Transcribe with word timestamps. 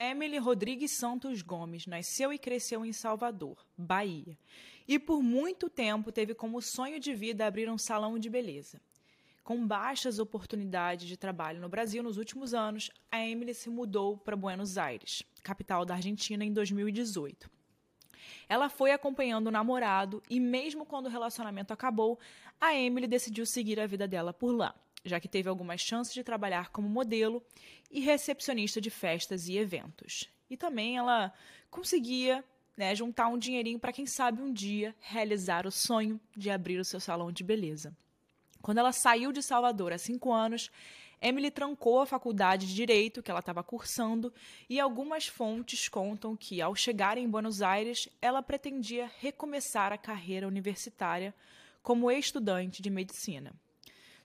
Emily 0.00 0.38
Rodrigues 0.38 0.92
Santos 0.92 1.42
Gomes 1.42 1.84
nasceu 1.84 2.32
e 2.32 2.38
cresceu 2.38 2.84
em 2.84 2.92
Salvador, 2.92 3.66
Bahia, 3.76 4.38
e 4.86 4.96
por 4.96 5.20
muito 5.20 5.68
tempo 5.68 6.12
teve 6.12 6.34
como 6.34 6.62
sonho 6.62 7.00
de 7.00 7.12
vida 7.12 7.44
abrir 7.44 7.68
um 7.68 7.76
salão 7.76 8.16
de 8.16 8.30
beleza. 8.30 8.80
Com 9.42 9.66
baixas 9.66 10.20
oportunidades 10.20 11.08
de 11.08 11.16
trabalho 11.16 11.60
no 11.60 11.68
Brasil 11.68 12.00
nos 12.00 12.16
últimos 12.16 12.54
anos, 12.54 12.92
a 13.10 13.26
Emily 13.26 13.52
se 13.52 13.68
mudou 13.68 14.16
para 14.16 14.36
Buenos 14.36 14.78
Aires, 14.78 15.24
capital 15.42 15.84
da 15.84 15.94
Argentina, 15.94 16.44
em 16.44 16.52
2018. 16.52 17.50
Ela 18.48 18.68
foi 18.68 18.92
acompanhando 18.92 19.48
o 19.48 19.50
namorado 19.50 20.22
e, 20.30 20.38
mesmo 20.38 20.86
quando 20.86 21.06
o 21.06 21.10
relacionamento 21.10 21.72
acabou, 21.72 22.20
a 22.60 22.72
Emily 22.72 23.08
decidiu 23.08 23.44
seguir 23.44 23.80
a 23.80 23.86
vida 23.86 24.06
dela 24.06 24.32
por 24.32 24.52
lá 24.52 24.76
já 25.08 25.18
que 25.18 25.28
teve 25.28 25.48
algumas 25.48 25.80
chances 25.80 26.14
de 26.14 26.22
trabalhar 26.22 26.70
como 26.70 26.88
modelo 26.88 27.42
e 27.90 28.00
recepcionista 28.00 28.80
de 28.80 28.90
festas 28.90 29.48
e 29.48 29.56
eventos. 29.56 30.28
E 30.50 30.56
também 30.56 30.96
ela 30.96 31.32
conseguia 31.70 32.44
né, 32.76 32.94
juntar 32.94 33.28
um 33.28 33.38
dinheirinho 33.38 33.78
para, 33.78 33.92
quem 33.92 34.06
sabe, 34.06 34.40
um 34.40 34.52
dia 34.52 34.94
realizar 35.00 35.66
o 35.66 35.70
sonho 35.70 36.20
de 36.36 36.50
abrir 36.50 36.78
o 36.78 36.84
seu 36.84 37.00
salão 37.00 37.32
de 37.32 37.42
beleza. 37.42 37.96
Quando 38.62 38.78
ela 38.78 38.92
saiu 38.92 39.32
de 39.32 39.42
Salvador 39.42 39.92
há 39.92 39.98
cinco 39.98 40.32
anos, 40.32 40.70
Emily 41.20 41.50
trancou 41.50 42.00
a 42.00 42.06
faculdade 42.06 42.66
de 42.66 42.74
Direito 42.74 43.22
que 43.22 43.30
ela 43.30 43.40
estava 43.40 43.62
cursando 43.62 44.32
e 44.68 44.78
algumas 44.78 45.26
fontes 45.26 45.88
contam 45.88 46.36
que, 46.36 46.62
ao 46.62 46.74
chegar 46.74 47.18
em 47.18 47.28
Buenos 47.28 47.60
Aires, 47.60 48.08
ela 48.22 48.42
pretendia 48.42 49.10
recomeçar 49.18 49.92
a 49.92 49.98
carreira 49.98 50.46
universitária 50.46 51.34
como 51.82 52.10
estudante 52.10 52.80
de 52.80 52.90
medicina. 52.90 53.52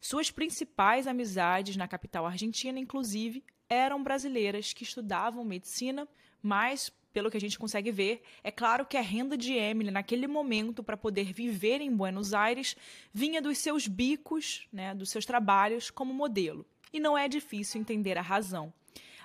Suas 0.05 0.29
principais 0.29 1.07
amizades 1.07 1.77
na 1.77 1.87
capital 1.87 2.25
argentina, 2.25 2.77
inclusive, 2.77 3.41
eram 3.69 4.03
brasileiras 4.03 4.73
que 4.73 4.83
estudavam 4.83 5.45
medicina, 5.45 6.05
mas 6.41 6.91
pelo 7.13 7.31
que 7.31 7.37
a 7.37 7.39
gente 7.39 7.57
consegue 7.57 7.89
ver, 7.89 8.21
é 8.43 8.51
claro 8.51 8.85
que 8.85 8.97
a 8.97 9.01
renda 9.01 9.37
de 9.37 9.53
Emily 9.53 9.91
naquele 9.91 10.27
momento 10.27 10.83
para 10.83 10.97
poder 10.97 11.31
viver 11.31 11.79
em 11.79 11.89
Buenos 11.89 12.33
Aires 12.33 12.75
vinha 13.13 13.41
dos 13.41 13.59
seus 13.59 13.87
bicos, 13.87 14.67
né, 14.73 14.93
dos 14.93 15.09
seus 15.09 15.25
trabalhos 15.25 15.89
como 15.89 16.13
modelo. 16.13 16.65
E 16.91 16.99
não 16.99 17.17
é 17.17 17.29
difícil 17.29 17.79
entender 17.79 18.17
a 18.17 18.21
razão. 18.21 18.73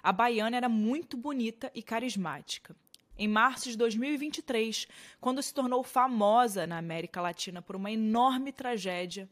A 0.01 0.13
baiana 0.13 0.59
era 0.59 0.69
muito 0.69 1.17
bonita 1.17 1.73
e 1.75 1.83
carismática. 1.83 2.77
Em 3.19 3.27
março 3.27 3.69
de 3.69 3.77
2023, 3.77 4.87
quando 5.21 5.43
se 5.43 5.53
tornou 5.53 5.83
famosa 5.83 6.69
na 6.69 6.79
América 6.79 7.21
Latina 7.21 7.61
por 7.61 7.75
uma 7.75 7.91
enorme 7.91 8.53
tragédia, 8.53 9.29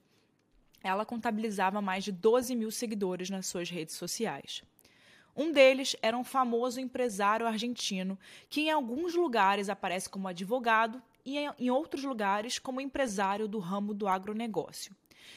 ela 0.86 1.04
contabilizava 1.04 1.80
mais 1.80 2.04
de 2.04 2.12
12 2.12 2.54
mil 2.54 2.70
seguidores 2.70 3.30
nas 3.30 3.46
suas 3.46 3.70
redes 3.70 3.94
sociais. 3.94 4.62
Um 5.36 5.52
deles 5.52 5.94
era 6.00 6.16
um 6.16 6.24
famoso 6.24 6.80
empresário 6.80 7.46
argentino 7.46 8.18
que, 8.48 8.62
em 8.62 8.70
alguns 8.70 9.14
lugares, 9.14 9.68
aparece 9.68 10.08
como 10.08 10.28
advogado 10.28 11.02
e, 11.24 11.36
em 11.58 11.70
outros 11.70 12.04
lugares, 12.04 12.58
como 12.58 12.80
empresário 12.80 13.46
do 13.46 13.58
ramo 13.58 13.92
do 13.92 14.08
agronegócio. 14.08 14.96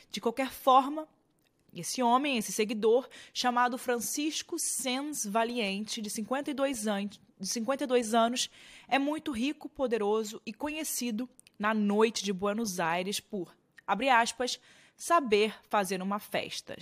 De 0.10 0.22
qualquer 0.22 0.52
forma, 0.52 1.06
esse 1.74 2.02
homem, 2.02 2.38
esse 2.38 2.52
seguidor, 2.52 3.10
chamado 3.34 3.78
Francisco 3.78 4.58
Sens 4.58 5.26
Valiente, 5.26 6.02
de 6.02 6.10
52, 6.10 6.88
anos, 6.88 7.20
de 7.40 7.48
52 7.48 8.14
anos, 8.14 8.50
é 8.88 8.98
muito 8.98 9.32
rico, 9.32 9.68
poderoso 9.68 10.42
e 10.46 10.54
conhecido 10.54 11.30
na 11.58 11.74
noite 11.74 12.24
de 12.24 12.32
Buenos 12.32 12.80
Aires 12.80 13.20
por, 13.20 13.56
abre 13.86 14.10
aspas, 14.10 14.60
saber 15.00 15.56
fazer 15.70 16.02
uma 16.02 16.20
festa. 16.20 16.76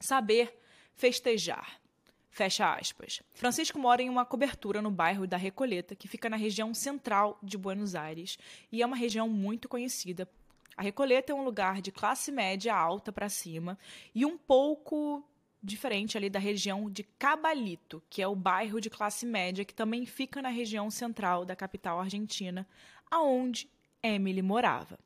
Saber 0.00 0.58
festejar. 0.92 1.80
Fecha 2.28 2.74
aspas. 2.74 3.22
Francisco 3.32 3.78
mora 3.78 4.02
em 4.02 4.10
uma 4.10 4.24
cobertura 4.24 4.82
no 4.82 4.90
bairro 4.90 5.26
da 5.26 5.36
Recoleta, 5.36 5.94
que 5.94 6.08
fica 6.08 6.28
na 6.28 6.36
região 6.36 6.74
central 6.74 7.38
de 7.40 7.56
Buenos 7.56 7.94
Aires 7.94 8.36
e 8.72 8.82
é 8.82 8.86
uma 8.86 8.96
região 8.96 9.28
muito 9.28 9.68
conhecida. 9.68 10.28
A 10.76 10.82
Recoleta 10.82 11.30
é 11.30 11.34
um 11.34 11.44
lugar 11.44 11.80
de 11.80 11.92
classe 11.92 12.32
média 12.32 12.74
alta 12.74 13.12
para 13.12 13.28
cima 13.28 13.78
e 14.14 14.26
um 14.26 14.36
pouco 14.36 15.22
diferente 15.62 16.16
ali 16.16 16.28
da 16.28 16.40
região 16.40 16.90
de 16.90 17.04
Cabalito, 17.04 18.02
que 18.10 18.20
é 18.20 18.26
o 18.26 18.34
bairro 18.34 18.80
de 18.80 18.90
classe 18.90 19.24
média 19.24 19.64
que 19.64 19.74
também 19.74 20.04
fica 20.06 20.42
na 20.42 20.48
região 20.48 20.90
central 20.90 21.44
da 21.44 21.54
capital 21.54 22.00
argentina, 22.00 22.66
aonde 23.08 23.70
Emily 24.02 24.42
morava. 24.42 24.98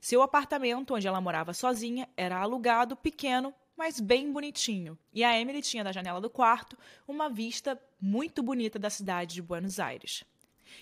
Seu 0.00 0.20
apartamento, 0.22 0.94
onde 0.94 1.06
ela 1.06 1.20
morava 1.20 1.54
sozinha, 1.54 2.08
era 2.16 2.38
alugado, 2.38 2.96
pequeno, 2.96 3.54
mas 3.76 3.98
bem 3.98 4.30
bonitinho. 4.32 4.98
E 5.12 5.24
a 5.24 5.38
Emily 5.38 5.62
tinha 5.62 5.82
da 5.82 5.92
janela 5.92 6.20
do 6.20 6.28
quarto 6.28 6.76
uma 7.06 7.28
vista 7.28 7.80
muito 8.00 8.42
bonita 8.42 8.78
da 8.78 8.90
cidade 8.90 9.34
de 9.34 9.42
Buenos 9.42 9.80
Aires. 9.80 10.24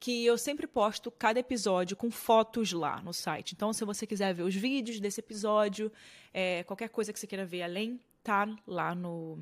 que 0.00 0.24
eu 0.24 0.38
sempre 0.38 0.66
posto 0.66 1.10
cada 1.10 1.38
episódio 1.38 1.96
com 1.96 2.10
fotos 2.10 2.72
lá 2.72 3.02
no 3.02 3.12
site. 3.12 3.54
Então, 3.54 3.72
se 3.72 3.84
você 3.84 4.06
quiser 4.06 4.32
ver 4.32 4.44
os 4.44 4.54
vídeos 4.54 5.00
desse 5.00 5.20
episódio, 5.20 5.92
é, 6.32 6.62
qualquer 6.64 6.88
coisa 6.88 7.12
que 7.12 7.18
você 7.18 7.26
queira 7.26 7.44
ver 7.44 7.62
além, 7.62 8.00
tá 8.22 8.48
lá 8.66 8.94
no, 8.94 9.38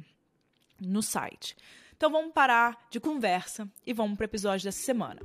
no 0.80 1.02
site. 1.02 1.54
Então 1.96 2.10
vamos 2.10 2.32
parar 2.32 2.86
de 2.90 3.00
conversa 3.00 3.66
e 3.86 3.92
vamos 3.94 4.16
para 4.16 4.24
o 4.24 4.26
episódio 4.26 4.64
dessa 4.64 4.84
semana. 4.84 5.20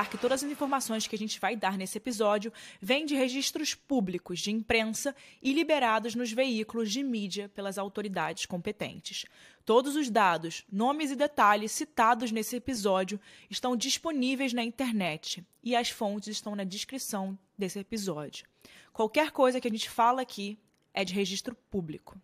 Lembrar 0.00 0.08
que 0.08 0.18
todas 0.18 0.42
as 0.42 0.50
informações 0.50 1.06
que 1.06 1.14
a 1.14 1.18
gente 1.18 1.38
vai 1.38 1.54
dar 1.54 1.76
nesse 1.76 1.98
episódio 1.98 2.52
vêm 2.80 3.04
de 3.04 3.14
registros 3.14 3.74
públicos 3.74 4.40
de 4.40 4.50
imprensa 4.50 5.14
e 5.42 5.52
liberados 5.52 6.14
nos 6.14 6.32
veículos 6.32 6.90
de 6.90 7.02
mídia 7.02 7.50
pelas 7.50 7.76
autoridades 7.76 8.46
competentes. 8.46 9.26
Todos 9.64 9.96
os 9.96 10.08
dados, 10.08 10.64
nomes 10.72 11.10
e 11.10 11.16
detalhes 11.16 11.72
citados 11.72 12.32
nesse 12.32 12.56
episódio 12.56 13.20
estão 13.50 13.76
disponíveis 13.76 14.52
na 14.52 14.62
internet 14.62 15.44
e 15.62 15.76
as 15.76 15.90
fontes 15.90 16.28
estão 16.28 16.56
na 16.56 16.64
descrição 16.64 17.38
desse 17.58 17.78
episódio. 17.78 18.46
Qualquer 18.92 19.30
coisa 19.30 19.60
que 19.60 19.68
a 19.68 19.70
gente 19.70 19.90
fala 19.90 20.22
aqui 20.22 20.58
é 20.94 21.04
de 21.04 21.12
registro 21.12 21.54
público. 21.70 22.18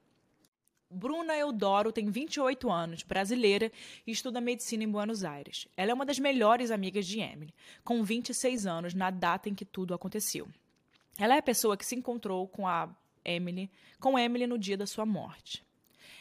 Bruna 0.91 1.37
Eudoro 1.37 1.91
tem 1.91 2.09
28 2.09 2.71
anos, 2.71 3.03
brasileira 3.03 3.73
e 4.07 4.13
estuda 4.13 4.41
medicina 4.41 4.85
em 4.85 4.89
Buenos 4.89 5.25
Aires. 5.25 5.67
Ela 5.77 5.91
é 5.91 5.95
uma 5.95 6.07
das 6.07 6.19
melhores 6.19 6.71
amigas 6.71 7.07
de 7.07 7.21
Emily, 7.21 7.53
com 7.83 8.05
26 8.05 8.67
anos 8.67 8.95
na 8.95 9.11
data 9.11 9.49
em 9.49 9.55
que 9.55 9.65
tudo 9.65 9.95
aconteceu. 9.95 10.49
Ela 11.19 11.35
é 11.35 11.39
a 11.39 11.43
pessoa 11.43 11.77
que 11.77 11.85
se 11.85 11.97
encontrou 11.97 12.47
com 12.47 12.69
a 12.69 12.89
Emily, 13.25 13.71
com 13.99 14.19
Emily 14.19 14.47
no 14.47 14.59
dia 14.59 14.77
da 14.77 14.87
sua 14.87 15.05
morte. 15.05 15.65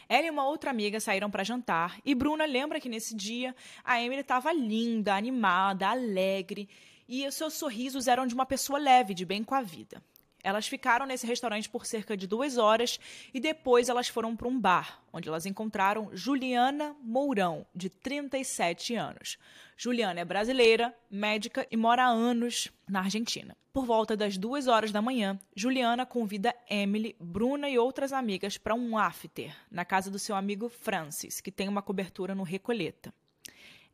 Ela 0.10 0.28
e 0.28 0.30
uma 0.32 0.48
outra 0.48 0.72
amiga 0.72 1.00
saíram 1.00 1.30
para 1.30 1.44
jantar 1.44 2.00
e 2.04 2.16
Bruna 2.16 2.46
lembra 2.46 2.80
que 2.80 2.90
nesse 2.90 3.16
dia 3.16 3.56
a 3.84 4.02
Emily 4.02 4.22
estava 4.22 4.52
linda, 4.52 5.16
animada, 5.16 5.88
alegre 5.88 6.68
e 7.08 7.28
os 7.28 7.36
seus 7.36 7.54
sorrisos 7.54 8.08
eram 8.08 8.26
de 8.26 8.34
uma 8.34 8.46
pessoa 8.46 8.80
leve, 8.80 9.14
de 9.14 9.26
bem 9.26 9.44
com 9.44 9.56
a 9.56 9.62
vida. 9.62 10.02
Elas 10.46 10.68
ficaram 10.68 11.08
nesse 11.08 11.26
restaurante 11.26 11.68
por 11.68 11.88
cerca 11.88 12.16
de 12.16 12.28
duas 12.28 12.56
horas 12.56 13.00
e 13.34 13.40
depois 13.40 13.90
elas 13.90 14.08
foram 14.08 14.36
para 14.36 14.48
um 14.48 14.60
bar, 14.60 15.02
onde 15.12 15.28
elas 15.28 15.48
encontraram 15.48 16.12
Juliana 16.14 16.96
Mourão, 17.02 17.66
de 17.74 17.90
37 17.90 18.94
anos. 18.94 19.40
Juliana 19.76 20.20
é 20.20 20.24
brasileira, 20.24 20.96
médica 21.10 21.66
e 21.72 21.76
mora 21.76 22.04
há 22.04 22.10
anos 22.10 22.72
na 22.88 23.00
Argentina. 23.00 23.58
Por 23.74 23.88
volta 23.88 24.16
das 24.16 24.38
duas 24.38 24.68
horas 24.68 24.92
da 24.92 25.02
manhã, 25.02 25.40
Juliana 25.56 26.06
convida 26.06 26.56
Emily, 26.70 27.16
Bruna 27.20 27.68
e 27.68 27.80
outras 27.80 28.14
amigas 28.14 28.56
para 28.56 28.76
um 28.76 29.00
after 29.00 29.52
na 29.72 29.84
casa 29.84 30.12
do 30.12 30.20
seu 30.20 30.36
amigo 30.36 30.70
Francis, 30.70 31.42
que 31.42 31.52
tem 31.52 31.68
uma 31.68 31.82
cobertura 31.82 32.36
no 32.36 32.44
Recoleta. 32.44 33.12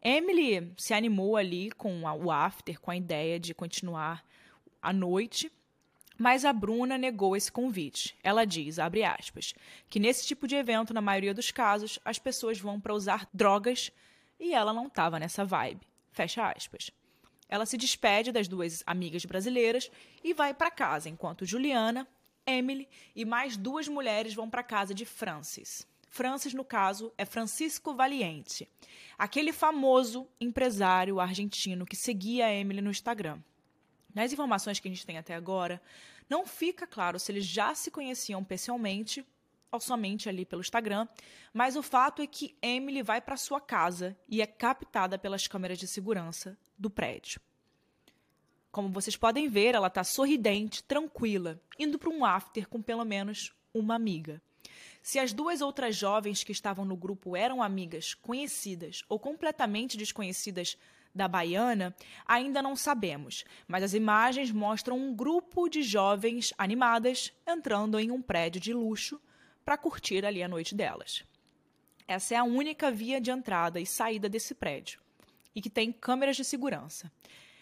Emily 0.02 0.74
se 0.76 0.94
animou 0.94 1.38
ali 1.38 1.72
com 1.72 2.02
o 2.02 2.30
after, 2.30 2.78
com 2.78 2.92
a 2.92 2.98
ideia 2.98 3.40
de 3.40 3.54
continuar 3.54 4.22
a 4.82 4.92
noite 4.92 5.50
mas 6.22 6.46
a 6.46 6.54
Bruna 6.54 7.00
negou 7.00 7.36
esse 7.36 7.52
convite. 7.52 8.16
Ela 8.22 8.46
diz, 8.46 8.78
abre 8.78 9.04
aspas, 9.04 9.56
que 9.90 10.00
nesse 10.00 10.28
tipo 10.28 10.48
de 10.48 10.56
evento, 10.56 10.94
na 10.94 11.02
maioria 11.02 11.34
dos 11.34 11.50
casos, 11.50 11.98
as 12.06 12.20
pessoas 12.20 12.60
vão 12.60 12.80
para 12.80 12.94
usar 12.94 13.28
drogas 13.34 13.92
e 14.40 14.54
ela 14.54 14.72
não 14.72 14.86
estava 14.86 15.18
nessa 15.18 15.44
vibe. 15.44 15.82
Fecha 16.12 16.48
aspas. 16.48 16.92
Ela 17.50 17.66
se 17.66 17.76
despede 17.76 18.32
das 18.32 18.48
duas 18.48 18.84
amigas 18.86 19.26
brasileiras 19.26 19.90
e 20.24 20.32
vai 20.32 20.54
para 20.54 20.70
casa, 20.70 21.10
enquanto 21.10 21.44
Juliana, 21.44 22.08
Emily 22.46 22.88
e 23.16 23.26
mais 23.26 23.58
duas 23.58 23.88
mulheres 23.88 24.36
vão 24.36 24.48
para 24.48 24.62
casa 24.62 24.94
de 24.94 25.06
Francis. 25.06 25.88
Francis, 26.08 26.54
no 26.54 26.64
caso, 26.64 27.12
é 27.18 27.26
Francisco 27.26 27.96
Valiente, 27.96 28.70
aquele 29.18 29.52
famoso 29.52 30.28
empresário 30.40 31.20
argentino 31.20 31.84
que 31.84 31.96
seguia 31.96 32.46
a 32.46 32.54
Emily 32.54 32.80
no 32.80 32.92
Instagram. 32.92 33.40
Nas 34.14 34.34
informações 34.34 34.80
que 34.80 34.88
a 34.88 34.92
gente 34.92 35.06
tem 35.06 35.18
até 35.18 35.34
agora, 35.34 35.82
não 36.32 36.46
fica 36.46 36.88
claro 36.88 37.20
se 37.20 37.30
eles 37.30 37.46
já 37.46 37.76
se 37.76 37.92
conheciam 37.92 38.42
pessoalmente 38.42 39.26
ou 39.70 39.82
somente 39.82 40.30
ali 40.30 40.46
pelo 40.46 40.62
Instagram, 40.62 41.06
mas 41.54 41.76
o 41.76 41.84
fato 41.84 42.22
é 42.22 42.28
que 42.28 42.56
Emily 42.62 43.04
vai 43.04 43.20
para 43.20 43.36
sua 43.36 43.60
casa 43.60 44.18
e 44.30 44.42
é 44.42 44.48
captada 44.48 45.20
pelas 45.20 45.46
câmeras 45.46 45.78
de 45.78 45.88
segurança 45.88 46.58
do 46.78 46.90
prédio. 46.90 47.42
Como 48.72 48.88
vocês 48.94 49.18
podem 49.18 49.50
ver, 49.50 49.76
ela 49.76 49.88
está 49.88 50.06
sorridente, 50.06 50.82
tranquila, 50.86 51.60
indo 51.78 52.00
para 52.00 52.10
um 52.10 52.24
after 52.24 52.66
com 52.70 52.82
pelo 52.82 53.04
menos 53.04 53.54
uma 53.74 53.96
amiga. 53.96 54.42
Se 55.04 55.20
as 55.20 55.34
duas 55.34 55.60
outras 55.60 55.98
jovens 55.98 56.46
que 56.46 56.54
estavam 56.54 56.86
no 56.86 56.96
grupo 56.96 57.36
eram 57.36 57.62
amigas 57.62 58.14
conhecidas 58.14 59.04
ou 59.10 59.20
completamente 59.20 59.98
desconhecidas 59.98 60.78
da 61.14 61.28
Baiana, 61.28 61.96
ainda 62.26 62.62
não 62.62 62.76
sabemos, 62.76 63.44
mas 63.68 63.84
as 63.84 63.94
imagens 63.94 64.52
mostram 64.52 64.98
um 64.98 65.14
grupo 65.14 65.68
de 65.68 65.84
jovens 65.84 66.54
animadas 66.58 67.34
entrando 67.46 68.00
em 68.00 68.12
um 68.12 68.22
prédio 68.22 68.62
de 68.62 68.74
luxo 68.74 69.20
para 69.64 69.78
curtir 69.78 70.26
ali 70.26 70.42
a 70.42 70.48
noite 70.48 70.74
delas. 70.74 71.24
Essa 72.08 72.36
é 72.36 72.38
a 72.38 72.44
única 72.44 72.92
via 72.92 73.22
de 73.22 73.32
entrada 73.32 73.80
e 73.80 73.86
saída 73.86 74.28
desse 74.28 74.54
prédio 74.54 75.00
e 75.56 75.62
que 75.62 75.70
tem 75.70 75.92
câmeras 75.92 76.36
de 76.36 76.44
segurança. 76.44 77.12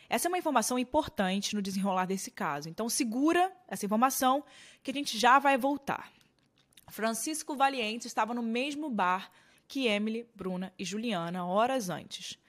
Essa 0.07 0.27
é 0.27 0.29
uma 0.29 0.37
informação 0.37 0.79
importante 0.79 1.55
no 1.55 1.61
desenrolar 1.61 2.05
desse 2.05 2.31
caso, 2.31 2.69
então 2.69 2.89
segura 2.89 3.51
essa 3.67 3.85
informação 3.85 4.43
que 4.81 4.89
a 4.89 4.93
gente 4.93 5.17
já 5.17 5.37
vai 5.37 5.57
voltar. 5.57 6.11
Francisco 6.87 7.55
Valiente 7.55 8.07
estava 8.07 8.33
no 8.33 8.41
mesmo 8.41 8.89
bar 8.89 9.31
que 9.67 9.85
Emily, 9.85 10.27
Bruna 10.33 10.73
e 10.79 10.83
Juliana 10.83 11.45
horas 11.45 11.89
antes. 11.89 12.39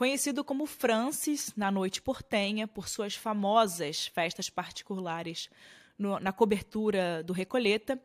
Conhecido 0.00 0.42
como 0.42 0.64
Francis 0.64 1.52
na 1.54 1.70
noite 1.70 2.00
portenha 2.00 2.66
por 2.66 2.88
suas 2.88 3.14
famosas 3.14 4.06
festas 4.06 4.48
particulares 4.48 5.50
no, 5.98 6.18
na 6.18 6.32
cobertura 6.32 7.22
do 7.22 7.34
Recoleta. 7.34 8.02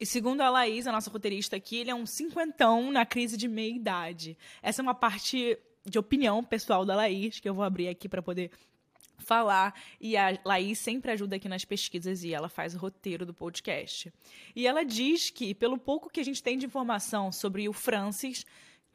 E 0.00 0.04
segundo 0.04 0.40
a 0.40 0.50
Laís, 0.50 0.88
a 0.88 0.90
nossa 0.90 1.08
roteirista 1.08 1.54
aqui, 1.54 1.76
ele 1.76 1.90
é 1.92 1.94
um 1.94 2.04
cinquentão 2.04 2.90
na 2.90 3.06
crise 3.06 3.36
de 3.36 3.46
meia-idade. 3.46 4.36
Essa 4.60 4.80
é 4.80 4.82
uma 4.82 4.92
parte 4.92 5.56
de 5.84 5.96
opinião 6.00 6.42
pessoal 6.42 6.84
da 6.84 6.96
Laís, 6.96 7.38
que 7.38 7.48
eu 7.48 7.54
vou 7.54 7.62
abrir 7.62 7.86
aqui 7.86 8.08
para 8.08 8.20
poder 8.20 8.50
falar. 9.16 9.72
E 10.00 10.16
a 10.16 10.36
Laís 10.44 10.80
sempre 10.80 11.12
ajuda 11.12 11.36
aqui 11.36 11.48
nas 11.48 11.64
pesquisas 11.64 12.24
e 12.24 12.34
ela 12.34 12.48
faz 12.48 12.74
o 12.74 12.78
roteiro 12.78 13.24
do 13.24 13.32
podcast. 13.32 14.12
E 14.56 14.66
ela 14.66 14.84
diz 14.84 15.30
que, 15.30 15.54
pelo 15.54 15.78
pouco 15.78 16.10
que 16.10 16.18
a 16.18 16.24
gente 16.24 16.42
tem 16.42 16.58
de 16.58 16.66
informação 16.66 17.30
sobre 17.30 17.68
o 17.68 17.72
Francis, 17.72 18.44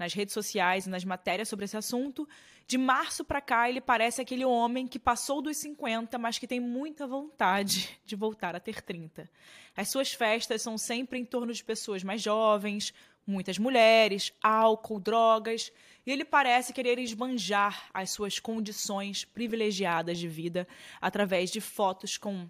nas 0.01 0.13
redes 0.13 0.33
sociais 0.33 0.87
e 0.87 0.89
nas 0.89 1.05
matérias 1.05 1.47
sobre 1.47 1.65
esse 1.65 1.77
assunto. 1.77 2.27
De 2.65 2.75
março 2.75 3.23
para 3.23 3.39
cá, 3.39 3.69
ele 3.69 3.79
parece 3.79 4.19
aquele 4.19 4.43
homem 4.43 4.87
que 4.87 4.97
passou 4.97 5.43
dos 5.43 5.57
50, 5.57 6.17
mas 6.17 6.39
que 6.39 6.47
tem 6.47 6.59
muita 6.59 7.05
vontade 7.05 7.87
de 8.03 8.15
voltar 8.15 8.55
a 8.55 8.59
ter 8.59 8.81
30. 8.81 9.29
As 9.77 9.89
suas 9.89 10.11
festas 10.11 10.63
são 10.63 10.75
sempre 10.75 11.19
em 11.19 11.25
torno 11.25 11.53
de 11.53 11.63
pessoas 11.63 12.03
mais 12.03 12.19
jovens, 12.19 12.91
muitas 13.27 13.59
mulheres, 13.59 14.33
álcool, 14.41 14.99
drogas, 14.99 15.71
e 16.03 16.11
ele 16.11 16.25
parece 16.25 16.73
querer 16.73 16.97
esbanjar 16.97 17.87
as 17.93 18.09
suas 18.09 18.39
condições 18.39 19.23
privilegiadas 19.23 20.17
de 20.17 20.27
vida 20.27 20.67
através 20.99 21.51
de 21.51 21.61
fotos 21.61 22.17
com 22.17 22.49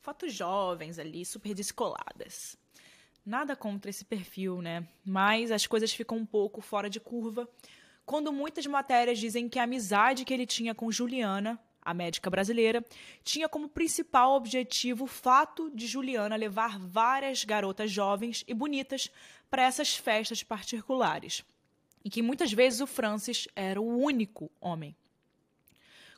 fotos 0.00 0.32
jovens 0.32 0.98
ali, 0.98 1.24
super 1.26 1.54
descoladas. 1.54 2.56
Nada 3.24 3.54
contra 3.54 3.88
esse 3.88 4.04
perfil, 4.04 4.60
né? 4.60 4.86
Mas 5.04 5.50
as 5.50 5.66
coisas 5.66 5.92
ficam 5.92 6.18
um 6.18 6.26
pouco 6.26 6.60
fora 6.60 6.90
de 6.90 6.98
curva 6.98 7.48
quando 8.04 8.32
muitas 8.32 8.66
matérias 8.66 9.18
dizem 9.18 9.48
que 9.48 9.58
a 9.58 9.62
amizade 9.62 10.24
que 10.24 10.34
ele 10.34 10.46
tinha 10.46 10.74
com 10.74 10.90
Juliana, 10.90 11.58
a 11.80 11.94
médica 11.94 12.28
brasileira, 12.28 12.84
tinha 13.24 13.48
como 13.48 13.68
principal 13.68 14.34
objetivo 14.34 15.04
o 15.04 15.08
fato 15.08 15.70
de 15.70 15.86
Juliana 15.86 16.36
levar 16.36 16.78
várias 16.78 17.44
garotas 17.44 17.90
jovens 17.90 18.44
e 18.46 18.54
bonitas 18.54 19.10
para 19.48 19.62
essas 19.62 19.96
festas 19.96 20.42
particulares. 20.42 21.44
E 22.04 22.10
que 22.10 22.22
muitas 22.22 22.52
vezes 22.52 22.80
o 22.80 22.86
Francis 22.86 23.46
era 23.54 23.80
o 23.80 23.98
único 23.98 24.50
homem. 24.60 24.96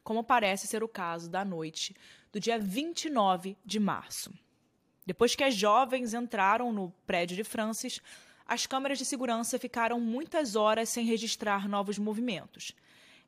Como 0.03 0.25
parece 0.25 0.67
ser 0.67 0.83
o 0.83 0.89
caso 0.89 1.31
da 1.31 1.45
noite 1.45 1.95
do 2.33 2.41
dia 2.41 2.59
29 2.59 3.57
de 3.65 3.79
março. 3.79 4.33
Depois 5.07 5.35
que 5.35 5.45
as 5.45 5.55
jovens 5.55 6.15
entraram 6.15 6.73
no 6.73 6.91
prédio 7.07 7.37
de 7.37 7.45
Francis, 7.45 8.01
as 8.47 8.67
câmeras 8.67 8.99
de 8.99 9.05
segurança 9.05 9.59
ficaram 9.59 10.01
muitas 10.01 10.57
horas 10.57 10.89
sem 10.89 11.05
registrar 11.05 11.69
novos 11.69 11.99
movimentos. 11.99 12.73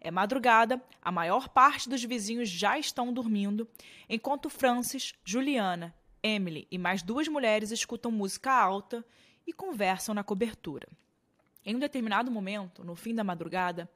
É 0.00 0.11
madrugada, 0.11 0.83
a 1.02 1.11
maior 1.11 1.49
parte 1.49 1.88
dos 1.88 2.02
vizinhos 2.04 2.49
já 2.49 2.78
estão 2.78 3.12
dormindo, 3.12 3.68
enquanto 4.09 4.50
Francis, 4.50 5.14
Juliana, 5.25 5.95
Emily 6.23 6.66
e 6.71 6.78
mais 6.78 7.02
duas 7.02 7.28
mulheres 7.28 7.71
escutam 7.71 8.11
música 8.11 8.52
alta 8.52 9.04
e 9.47 9.52
conversam 9.52 10.14
na 10.14 10.25
cobertura. 10.25 10.88
Em 11.64 11.75
um 11.75 11.78
determinado 11.78 12.30
momento, 12.30 12.85
no 12.85 12.95
fim 12.95 13.14
da 13.14 13.25
madrugada, 13.25 13.90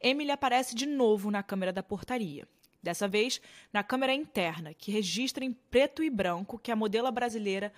Emily 0.00 0.30
aparece 0.30 0.74
de 0.74 0.86
novo 0.86 1.30
na 1.30 1.42
câmera 1.42 1.72
da 1.72 1.82
portaria 1.82 2.46
Dessa 2.82 3.06
vez, 3.06 3.40
na 3.72 3.84
câmera 3.84 4.12
interna, 4.12 4.74
que 4.74 4.90
registra 4.90 5.44
em 5.44 5.52
preto 5.52 6.02
e 6.02 6.10
branco 6.10 6.58
que 6.58 6.72
a 6.72 6.76
modelo 6.76 7.10
brasileira 7.12 7.72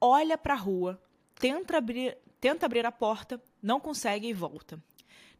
olha 0.00 0.36
para 0.36 0.54
a 0.54 0.56
rua, 0.56 1.00
tenta 1.36 1.78
abrir, 1.78 2.18
tenta 2.40 2.66
abrir 2.66 2.84
a 2.84 2.92
porta, 2.92 3.40
não 3.62 3.78
consegue 3.78 4.26
e 4.26 4.32
volta. 4.32 4.82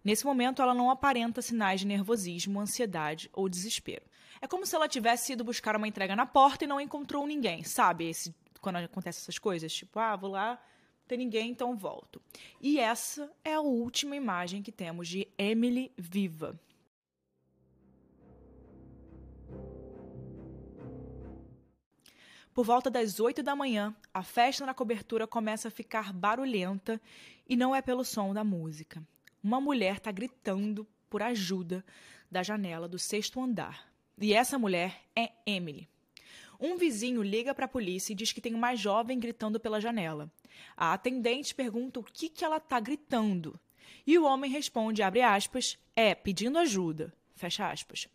Nesse 0.04 0.24
momento, 0.24 0.62
ela 0.62 0.72
não 0.72 0.90
aparenta 0.90 1.42
sinais 1.42 1.80
de 1.80 1.86
nervosismo, 1.86 2.60
ansiedade 2.60 3.28
ou 3.32 3.48
desespero. 3.48 4.06
É 4.40 4.46
como 4.46 4.64
se 4.64 4.74
ela 4.76 4.88
tivesse 4.88 5.32
ido 5.32 5.44
buscar 5.44 5.74
uma 5.74 5.88
entrega 5.88 6.14
na 6.14 6.24
porta 6.24 6.64
e 6.64 6.68
não 6.68 6.80
encontrou 6.80 7.26
ninguém, 7.26 7.64
sabe? 7.64 8.08
Esse, 8.08 8.32
quando 8.60 8.76
acontecem 8.76 9.20
essas 9.20 9.38
coisas, 9.38 9.72
tipo, 9.72 9.98
ah, 9.98 10.14
vou 10.14 10.30
lá, 10.30 10.52
não 10.52 11.08
tem 11.08 11.18
ninguém, 11.18 11.50
então 11.50 11.76
volto. 11.76 12.22
E 12.60 12.78
essa 12.78 13.30
é 13.44 13.54
a 13.54 13.60
última 13.60 14.14
imagem 14.14 14.62
que 14.62 14.70
temos 14.70 15.08
de 15.08 15.26
Emily 15.36 15.92
viva. 15.96 16.58
Por 22.54 22.64
volta 22.64 22.90
das 22.90 23.20
8 23.20 23.42
da 23.42 23.54
manhã, 23.54 23.94
a 24.12 24.22
festa 24.22 24.66
na 24.66 24.74
cobertura 24.74 25.26
começa 25.26 25.68
a 25.68 25.70
ficar 25.70 26.12
barulhenta 26.12 27.00
e 27.48 27.56
não 27.56 27.74
é 27.74 27.80
pelo 27.80 28.04
som 28.04 28.34
da 28.34 28.42
música. 28.42 29.02
Uma 29.42 29.60
mulher 29.60 29.96
está 29.96 30.10
gritando 30.10 30.86
por 31.08 31.22
ajuda 31.22 31.84
da 32.30 32.42
janela 32.42 32.88
do 32.88 32.98
sexto 32.98 33.40
andar. 33.40 33.88
E 34.20 34.34
essa 34.34 34.58
mulher 34.58 35.02
é 35.14 35.30
Emily. 35.46 35.88
Um 36.60 36.76
vizinho 36.76 37.22
liga 37.22 37.54
para 37.54 37.66
a 37.66 37.68
polícia 37.68 38.12
e 38.12 38.16
diz 38.16 38.32
que 38.32 38.40
tem 38.40 38.54
uma 38.54 38.74
jovem 38.74 39.18
gritando 39.18 39.60
pela 39.60 39.80
janela. 39.80 40.28
A 40.76 40.92
atendente 40.92 41.54
pergunta 41.54 42.00
o 42.00 42.04
que, 42.04 42.28
que 42.28 42.44
ela 42.44 42.56
está 42.56 42.80
gritando. 42.80 43.58
E 44.04 44.18
o 44.18 44.24
homem 44.24 44.50
responde, 44.50 45.02
abre 45.02 45.22
aspas, 45.22 45.78
é, 45.94 46.14
pedindo 46.14 46.58
ajuda, 46.58 47.12
fecha 47.36 47.70
aspas. 47.70 48.08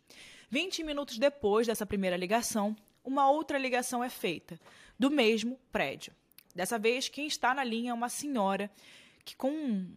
Vinte 0.50 0.84
minutos 0.84 1.18
depois 1.18 1.66
dessa 1.66 1.86
primeira 1.86 2.16
ligação, 2.16 2.76
uma 3.04 3.30
outra 3.30 3.58
ligação 3.58 4.02
é 4.02 4.08
feita, 4.08 4.58
do 4.98 5.10
mesmo 5.10 5.58
prédio. 5.70 6.12
Dessa 6.54 6.78
vez, 6.78 7.08
quem 7.08 7.26
está 7.26 7.54
na 7.54 7.64
linha 7.64 7.90
é 7.90 7.94
uma 7.94 8.08
senhora 8.08 8.70
que, 9.24 9.36
com 9.36 9.50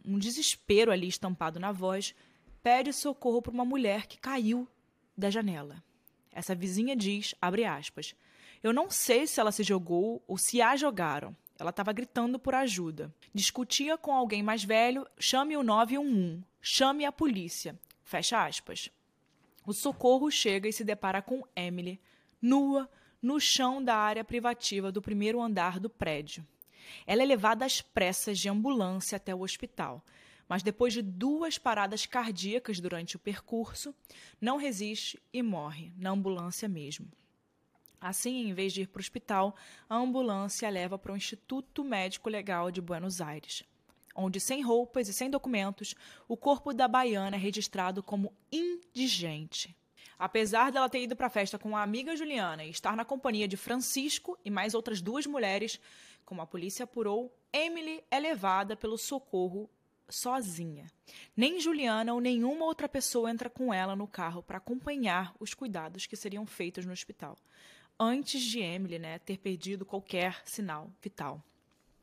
um 0.06 0.18
desespero 0.18 0.92
ali 0.92 1.08
estampado 1.08 1.60
na 1.60 1.72
voz, 1.72 2.16
pede 2.64 2.92
socorro 2.92 3.42
para 3.42 3.54
uma 3.54 3.66
mulher 3.66 4.08
que 4.08 4.20
caiu 4.20 4.68
da 5.18 5.30
janela. 5.30 5.84
Essa 6.32 6.56
vizinha 6.56 6.96
diz, 6.96 7.34
abre 7.42 7.66
aspas, 7.66 8.16
eu 8.62 8.74
não 8.74 8.90
sei 8.90 9.28
se 9.28 9.40
ela 9.40 9.52
se 9.52 9.64
jogou 9.64 10.24
ou 10.28 10.38
se 10.38 10.62
a 10.62 10.76
jogaram. 10.76 11.36
Ela 11.60 11.72
estava 11.72 11.94
gritando 11.94 12.38
por 12.38 12.54
ajuda. 12.54 13.14
Discutia 13.34 13.98
com 13.98 14.14
alguém 14.14 14.44
mais 14.44 14.64
velho, 14.64 15.08
chame 15.20 15.58
o 15.58 15.64
911, 15.64 16.44
chame 16.62 17.06
a 17.06 17.12
polícia. 17.12 17.80
Fecha 18.04 18.46
aspas. 18.46 18.92
O 19.66 19.74
socorro 19.74 20.30
chega 20.30 20.70
e 20.70 20.74
se 20.74 20.84
depara 20.84 21.22
com 21.22 21.44
Emily, 21.56 22.00
nua, 22.42 22.90
no 23.22 23.40
chão 23.40 23.84
da 23.84 23.96
área 23.96 24.24
privativa 24.24 24.92
do 24.92 25.02
primeiro 25.02 25.42
andar 25.42 25.80
do 25.80 25.90
prédio. 25.90 26.46
Ela 27.06 27.24
é 27.24 27.26
levada 27.26 27.66
às 27.66 27.82
pressas 27.82 28.40
de 28.40 28.50
ambulância 28.50 29.16
até 29.16 29.34
o 29.34 29.42
hospital, 29.42 30.04
mas 30.48 30.64
depois 30.64 30.94
de 30.94 31.02
duas 31.02 31.58
paradas 31.58 32.06
cardíacas 32.06 32.80
durante 32.80 33.16
o 33.16 33.20
percurso, 33.20 33.94
não 34.40 34.58
resiste 34.58 35.20
e 35.34 35.44
morre, 35.44 35.92
na 35.98 36.12
ambulância 36.12 36.68
mesmo. 36.70 37.08
Assim, 38.00 38.48
em 38.48 38.54
vez 38.54 38.72
de 38.72 38.84
ir 38.84 38.88
para 38.88 39.00
o 39.00 39.02
hospital, 39.02 39.56
a 39.90 39.96
ambulância 39.96 40.68
a 40.68 40.72
leva 40.72 40.98
para 40.98 41.12
o 41.12 41.18
Instituto 41.18 41.84
Médico 41.84 42.30
Legal 42.30 42.72
de 42.72 42.80
Buenos 42.80 43.20
Aires, 43.20 43.64
onde, 44.16 44.40
sem 44.40 44.62
roupas 44.62 45.08
e 45.08 45.14
sem 45.14 45.30
documentos, 45.30 45.96
o 46.28 46.38
corpo 46.38 46.74
da 46.74 46.88
baiana 46.88 47.36
é 47.36 47.40
registrado 47.40 48.04
como 48.04 48.34
indigente. 48.52 49.76
Apesar 50.18 50.72
dela 50.72 50.90
ter 50.90 51.04
ido 51.04 51.16
para 51.16 51.28
a 51.28 51.30
festa 51.30 51.60
com 51.60 51.76
a 51.76 51.84
amiga 51.84 52.16
Juliana 52.16 52.66
e 52.66 52.70
estar 52.70 52.96
na 52.96 53.06
companhia 53.06 53.48
de 53.48 53.56
Francisco 53.56 54.38
e 54.44 54.50
mais 54.50 54.74
outras 54.74 55.02
duas 55.02 55.26
mulheres, 55.26 55.80
como 56.26 56.42
a 56.42 56.48
polícia 56.48 56.84
apurou, 56.84 57.36
Emily 57.54 58.04
é 58.10 58.20
levada 58.20 58.76
pelo 58.76 58.98
socorro 58.98 59.70
sozinha. 60.10 60.88
Nem 61.36 61.60
Juliana 61.60 62.14
ou 62.14 62.20
nenhuma 62.20 62.66
outra 62.66 62.90
pessoa 62.90 63.30
entra 63.30 63.50
com 63.50 63.74
ela 63.74 63.96
no 63.96 64.08
carro 64.08 64.42
para 64.42 64.58
acompanhar 64.58 65.36
os 65.40 65.54
cuidados 65.54 66.06
que 66.06 66.16
seriam 66.16 66.46
feitos 66.46 66.86
no 66.86 66.94
hospital 66.94 67.38
antes 68.00 68.42
de 68.42 68.60
Emily 68.60 69.00
né, 69.00 69.20
ter 69.20 69.38
perdido 69.38 69.86
qualquer 69.86 70.42
sinal 70.46 70.92
vital. 71.02 71.44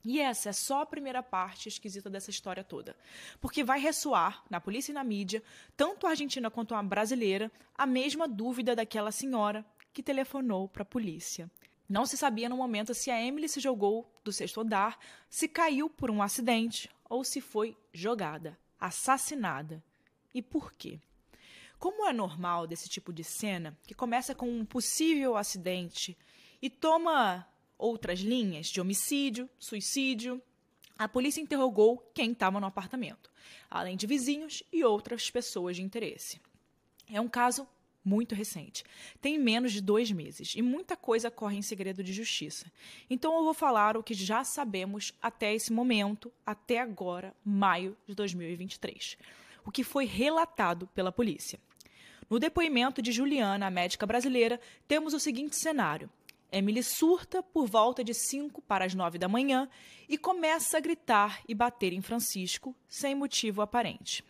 E 0.05 0.21
essa 0.21 0.51
é 0.51 0.53
só 0.53 0.83
a 0.83 0.87
primeira 0.87 1.23
parte 1.23 1.69
esquisita 1.69 2.11
dessa 2.11 2.31
história 2.31 2.63
toda. 2.63 2.95
Porque 3.41 3.65
vai 3.65 3.81
ressoar 3.81 4.45
na 4.51 4.61
polícia 4.61 4.93
e 4.93 4.95
na 4.95 5.03
mídia, 5.03 5.43
tanto 5.77 6.07
a 6.07 6.11
argentina 6.11 6.51
quanto 6.51 6.75
a 6.75 6.83
brasileira, 6.83 7.51
a 7.75 7.87
mesma 7.87 8.29
dúvida 8.29 8.77
daquela 8.77 9.11
senhora 9.11 9.65
que 9.93 10.03
telefonou 10.03 10.69
para 10.69 10.83
a 10.83 10.87
polícia. 10.87 11.51
Não 11.89 12.05
se 12.05 12.17
sabia 12.17 12.49
no 12.49 12.57
momento 12.57 12.93
se 12.93 13.11
a 13.11 13.21
Emily 13.21 13.49
se 13.49 13.61
jogou 13.61 14.11
do 14.23 14.33
sexto 14.33 14.61
andar, 14.61 14.99
se 15.29 15.49
caiu 15.49 15.89
por 15.89 16.11
um 16.11 16.23
acidente 16.23 16.91
ou 17.09 17.25
se 17.25 17.41
foi 17.41 17.77
jogada, 17.93 18.59
assassinada. 18.79 19.83
E 20.35 20.43
por 20.43 20.73
quê? 20.73 20.99
Como 21.79 22.07
é 22.07 22.13
normal 22.13 22.67
desse 22.67 22.89
tipo 22.89 23.13
de 23.13 23.23
cena, 23.23 23.77
que 23.87 23.95
começa 23.95 24.35
com 24.35 24.49
um 24.49 24.65
possível 24.65 25.37
acidente 25.37 26.17
e 26.61 26.71
toma 26.71 27.47
outras 27.79 28.21
linhas 28.21 28.67
de 28.67 28.81
homicídio, 28.81 29.49
suicídio, 29.59 30.41
a 30.99 31.09
polícia 31.09 31.41
interrogou 31.41 31.99
quem 32.15 32.33
estava 32.33 32.61
no 32.61 32.67
apartamento, 32.67 33.31
além 33.71 33.97
de 33.97 34.07
vizinhos 34.07 34.63
e 34.73 34.85
outras 34.85 35.31
pessoas 35.31 35.77
de 35.77 35.83
interesse. 35.83 36.41
É 37.11 37.21
um 37.21 37.29
caso 37.29 37.67
muito 38.05 38.35
recente. 38.35 38.85
Tem 39.21 39.39
menos 39.39 39.73
de 39.73 39.81
dois 39.81 40.13
meses 40.13 40.55
e 40.55 40.63
muita 40.63 40.97
coisa 40.97 41.31
corre 41.31 41.57
em 41.57 41.63
segredo 41.63 42.05
de 42.05 42.13
justiça. 42.13 42.71
Então 43.09 43.37
eu 43.37 43.45
vou 43.45 43.55
falar 43.55 43.97
o 43.97 44.03
que 44.03 44.15
já 44.15 44.45
sabemos 44.45 45.13
até 45.23 45.55
esse 45.55 45.73
momento, 45.73 46.31
até 46.45 46.79
agora, 46.79 47.35
maio 47.45 47.97
de 48.07 48.15
2023. 48.15 49.17
O 49.65 49.71
que 49.71 49.83
foi 49.83 50.05
relatado 50.05 50.87
pela 50.89 51.11
polícia. 51.11 51.59
No 52.29 52.39
depoimento 52.39 53.03
de 53.03 53.13
Juliana, 53.13 53.67
a 53.67 53.71
médica 53.71 54.07
brasileira, 54.07 54.61
temos 54.87 55.15
o 55.15 55.21
seguinte 55.21 55.57
cenário. 55.57 56.11
Emily 56.55 56.85
surta 56.85 57.43
por 57.43 57.67
volta 57.67 58.05
de 58.05 58.15
5 58.15 58.63
para 58.63 58.85
as 58.85 58.95
9 58.95 59.19
da 59.19 59.27
manhã 59.27 59.69
e 60.09 60.17
começa 60.17 60.77
a 60.77 60.81
gritar 60.81 61.41
e 61.49 61.55
bater 61.55 61.93
em 61.93 62.01
Francisco, 62.01 62.77
sem 62.89 63.13
motivo 63.13 63.61
aparente. 63.61 64.25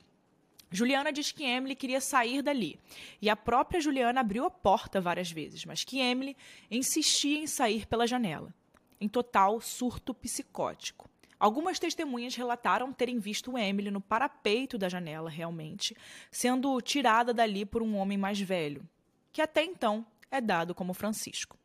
Juliana 0.70 1.12
diz 1.12 1.30
que 1.30 1.44
Emily 1.44 1.76
queria 1.76 2.00
sair 2.00 2.40
dali, 2.40 2.80
e 3.20 3.28
a 3.28 3.36
própria 3.36 3.78
Juliana 3.78 4.22
abriu 4.22 4.46
a 4.46 4.50
porta 4.50 5.02
várias 5.02 5.30
vezes, 5.30 5.66
mas 5.66 5.84
que 5.84 6.00
Emily 6.00 6.34
insistia 6.70 7.38
em 7.38 7.46
sair 7.46 7.86
pela 7.86 8.06
janela. 8.06 8.54
Em 8.98 9.06
total, 9.06 9.60
surto 9.60 10.14
psicótico. 10.14 11.10
Algumas 11.38 11.78
testemunhas 11.78 12.34
relataram 12.34 12.90
terem 12.90 13.18
visto 13.18 13.58
Emily 13.58 13.90
no 13.90 14.00
parapeito 14.00 14.78
da 14.78 14.88
janela, 14.88 15.28
realmente, 15.28 15.94
sendo 16.30 16.80
tirada 16.80 17.34
dali 17.34 17.66
por 17.66 17.82
um 17.82 17.96
homem 17.96 18.16
mais 18.16 18.40
velho, 18.40 18.82
que 19.30 19.42
até 19.42 19.62
então 19.62 20.06
é 20.30 20.40
dado 20.40 20.74
como 20.74 20.94
Francisco. 20.94 21.58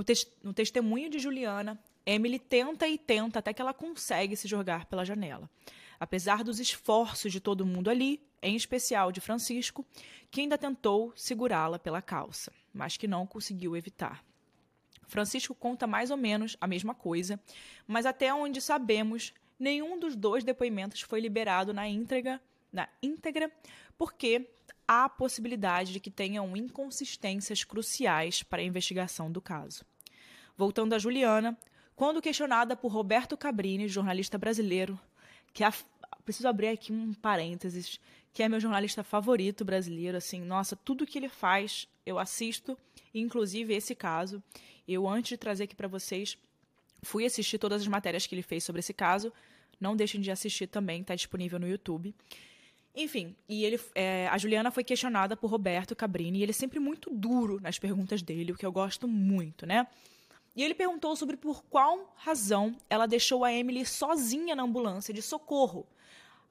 No, 0.00 0.04
te 0.04 0.14
no 0.42 0.54
testemunho 0.54 1.10
de 1.10 1.18
Juliana, 1.18 1.78
Emily 2.06 2.38
tenta 2.38 2.88
e 2.88 2.96
tenta 2.96 3.38
até 3.38 3.52
que 3.52 3.60
ela 3.60 3.74
consegue 3.74 4.34
se 4.34 4.48
jogar 4.48 4.86
pela 4.86 5.04
janela. 5.04 5.50
Apesar 5.98 6.42
dos 6.42 6.58
esforços 6.58 7.30
de 7.30 7.38
todo 7.38 7.66
mundo 7.66 7.90
ali, 7.90 8.18
em 8.40 8.56
especial 8.56 9.12
de 9.12 9.20
Francisco, 9.20 9.84
que 10.30 10.40
ainda 10.40 10.56
tentou 10.56 11.12
segurá-la 11.14 11.78
pela 11.78 12.00
calça, 12.00 12.50
mas 12.72 12.96
que 12.96 13.06
não 13.06 13.26
conseguiu 13.26 13.76
evitar. 13.76 14.24
Francisco 15.06 15.54
conta 15.54 15.86
mais 15.86 16.10
ou 16.10 16.16
menos 16.16 16.56
a 16.62 16.66
mesma 16.66 16.94
coisa, 16.94 17.38
mas 17.86 18.06
até 18.06 18.32
onde 18.32 18.62
sabemos, 18.62 19.34
nenhum 19.58 19.98
dos 19.98 20.16
dois 20.16 20.42
depoimentos 20.42 21.02
foi 21.02 21.20
liberado 21.20 21.74
na 21.74 21.86
íntegra, 21.86 22.40
na 22.72 22.88
íntegra 23.02 23.52
porque 23.98 24.48
há 24.90 25.04
a 25.04 25.08
possibilidade 25.08 25.92
de 25.92 26.00
que 26.00 26.10
tenham 26.10 26.56
inconsistências 26.56 27.62
cruciais 27.62 28.42
para 28.42 28.60
a 28.60 28.64
investigação 28.64 29.30
do 29.30 29.40
caso. 29.40 29.84
Voltando 30.56 30.94
a 30.94 30.98
Juliana, 30.98 31.56
quando 31.94 32.20
questionada 32.20 32.74
por 32.74 32.90
Roberto 32.90 33.36
Cabrini, 33.36 33.86
jornalista 33.86 34.36
brasileiro, 34.36 34.98
que 35.52 35.62
a, 35.62 35.72
preciso 36.24 36.48
abrir 36.48 36.70
aqui 36.70 36.92
um 36.92 37.14
parênteses, 37.14 38.00
que 38.34 38.42
é 38.42 38.48
meu 38.48 38.58
jornalista 38.58 39.04
favorito 39.04 39.64
brasileiro, 39.64 40.16
assim, 40.16 40.40
nossa, 40.40 40.74
tudo 40.74 41.06
que 41.06 41.18
ele 41.18 41.28
faz 41.28 41.86
eu 42.04 42.18
assisto, 42.18 42.76
inclusive 43.14 43.72
esse 43.72 43.94
caso. 43.94 44.42
Eu, 44.88 45.08
antes 45.08 45.28
de 45.28 45.36
trazer 45.36 45.64
aqui 45.64 45.76
para 45.76 45.86
vocês, 45.86 46.36
fui 47.00 47.24
assistir 47.24 47.58
todas 47.58 47.80
as 47.80 47.86
matérias 47.86 48.26
que 48.26 48.34
ele 48.34 48.42
fez 48.42 48.64
sobre 48.64 48.80
esse 48.80 48.92
caso. 48.92 49.32
Não 49.80 49.94
deixem 49.94 50.20
de 50.20 50.32
assistir 50.32 50.66
também, 50.66 51.02
está 51.02 51.14
disponível 51.14 51.60
no 51.60 51.68
YouTube. 51.68 52.12
Enfim, 52.94 53.36
e 53.48 53.64
ele, 53.64 53.80
é, 53.94 54.28
a 54.28 54.36
Juliana 54.36 54.70
foi 54.70 54.82
questionada 54.82 55.36
por 55.36 55.50
Roberto 55.50 55.94
Cabrini, 55.94 56.38
e 56.38 56.42
ele 56.42 56.50
é 56.50 56.54
sempre 56.54 56.80
muito 56.80 57.08
duro 57.10 57.60
nas 57.60 57.78
perguntas 57.78 58.20
dele, 58.20 58.52
o 58.52 58.56
que 58.56 58.66
eu 58.66 58.72
gosto 58.72 59.06
muito, 59.06 59.64
né? 59.64 59.86
E 60.56 60.64
ele 60.64 60.74
perguntou 60.74 61.14
sobre 61.14 61.36
por 61.36 61.62
qual 61.64 62.12
razão 62.16 62.76
ela 62.88 63.06
deixou 63.06 63.44
a 63.44 63.52
Emily 63.52 63.86
sozinha 63.86 64.56
na 64.56 64.64
ambulância 64.64 65.14
de 65.14 65.22
socorro, 65.22 65.86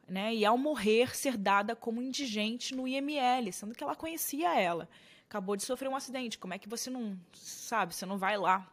né? 0.08 0.34
E 0.34 0.46
ao 0.46 0.58
morrer 0.58 1.16
ser 1.16 1.36
dada 1.36 1.76
como 1.76 2.02
indigente 2.02 2.74
no 2.74 2.88
IML, 2.88 3.52
sendo 3.52 3.76
que 3.76 3.84
ela 3.84 3.96
conhecia 3.96 4.58
ela 4.60 4.88
acabou 5.30 5.56
de 5.56 5.64
sofrer 5.64 5.88
um 5.88 5.96
acidente, 5.96 6.40
como 6.40 6.56
é 6.56 6.58
que 6.58 6.68
você 6.68 6.90
não 6.90 7.16
sabe, 7.32 7.94
você 7.94 8.06
não 8.06 8.18
vai 8.18 8.36
lá? 8.36 8.68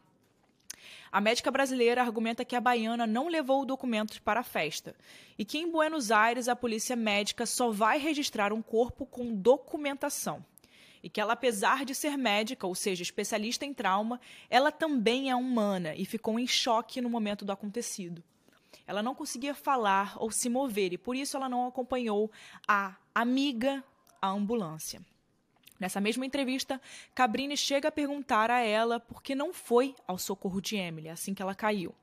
A 1.10 1.20
médica 1.20 1.50
brasileira 1.50 2.02
argumenta 2.02 2.44
que 2.44 2.56
a 2.56 2.60
baiana 2.60 3.06
não 3.06 3.28
levou 3.28 3.64
documentos 3.64 4.18
para 4.18 4.40
a 4.40 4.44
festa 4.44 4.94
e 5.38 5.44
que 5.44 5.58
em 5.58 5.70
Buenos 5.70 6.10
Aires 6.10 6.48
a 6.48 6.56
polícia 6.56 6.96
médica 6.96 7.46
só 7.46 7.70
vai 7.70 7.98
registrar 7.98 8.52
um 8.52 8.62
corpo 8.62 9.06
com 9.06 9.34
documentação. 9.34 10.44
E 11.02 11.08
que 11.08 11.20
ela, 11.20 11.34
apesar 11.34 11.84
de 11.84 11.94
ser 11.94 12.16
médica, 12.16 12.66
ou 12.66 12.74
seja, 12.74 13.02
especialista 13.02 13.64
em 13.64 13.72
trauma, 13.72 14.20
ela 14.50 14.72
também 14.72 15.30
é 15.30 15.36
humana 15.36 15.94
e 15.94 16.04
ficou 16.04 16.38
em 16.38 16.46
choque 16.46 17.00
no 17.00 17.08
momento 17.08 17.44
do 17.44 17.52
acontecido. 17.52 18.22
Ela 18.86 19.02
não 19.02 19.14
conseguia 19.14 19.54
falar 19.54 20.16
ou 20.16 20.30
se 20.30 20.48
mover 20.48 20.92
e 20.92 20.98
por 20.98 21.16
isso 21.16 21.36
ela 21.36 21.48
não 21.48 21.66
acompanhou 21.66 22.30
a 22.66 22.96
amiga 23.14 23.84
à 24.20 24.28
ambulância. 24.28 25.00
Nessa 25.78 26.00
mesma 26.00 26.24
entrevista, 26.24 26.80
Cabrini 27.14 27.56
chega 27.56 27.88
a 27.88 27.92
perguntar 27.92 28.50
a 28.50 28.60
ela 28.60 28.98
por 28.98 29.22
que 29.22 29.34
não 29.34 29.52
foi 29.52 29.94
ao 30.06 30.18
socorro 30.18 30.60
de 30.60 30.76
Emily 30.76 31.08
assim 31.08 31.34
que 31.34 31.42
ela 31.42 31.54
caiu. 31.54 31.94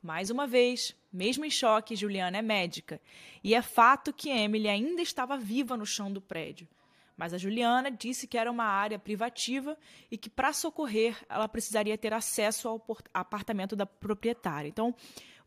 Mais 0.00 0.30
uma 0.30 0.46
vez, 0.46 0.94
mesmo 1.12 1.44
em 1.44 1.50
choque, 1.50 1.96
Juliana 1.96 2.38
é 2.38 2.42
médica, 2.42 3.00
e 3.42 3.54
é 3.54 3.60
fato 3.60 4.12
que 4.12 4.30
Emily 4.30 4.68
ainda 4.68 5.02
estava 5.02 5.36
viva 5.36 5.76
no 5.76 5.84
chão 5.84 6.12
do 6.12 6.20
prédio. 6.20 6.68
Mas 7.16 7.34
a 7.34 7.38
Juliana 7.38 7.90
disse 7.90 8.28
que 8.28 8.38
era 8.38 8.48
uma 8.48 8.62
área 8.62 8.96
privativa 8.96 9.76
e 10.08 10.16
que, 10.16 10.30
para 10.30 10.52
socorrer, 10.52 11.16
ela 11.28 11.48
precisaria 11.48 11.98
ter 11.98 12.14
acesso 12.14 12.68
ao 12.68 12.80
apartamento 13.12 13.74
da 13.74 13.84
proprietária. 13.84 14.68
Então, 14.68 14.94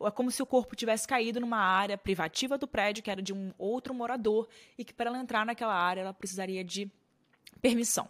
é 0.02 0.12
como 0.12 0.30
se 0.30 0.44
o 0.44 0.46
corpo 0.46 0.76
tivesse 0.76 1.08
caído 1.08 1.40
numa 1.40 1.60
área 1.60 1.98
privativa 1.98 2.58
do 2.58 2.68
prédio, 2.68 3.02
que 3.02 3.10
era 3.10 3.22
de 3.22 3.32
um 3.32 3.54
outro 3.58 3.94
morador, 3.94 4.50
e 4.78 4.84
que, 4.84 4.94
para 4.94 5.10
ela 5.10 5.20
entrar 5.20 5.46
naquela 5.46 5.74
área, 5.74 6.02
ela 6.02 6.14
precisaria 6.14 6.62
de 6.62 6.92
permissão. 7.62 8.08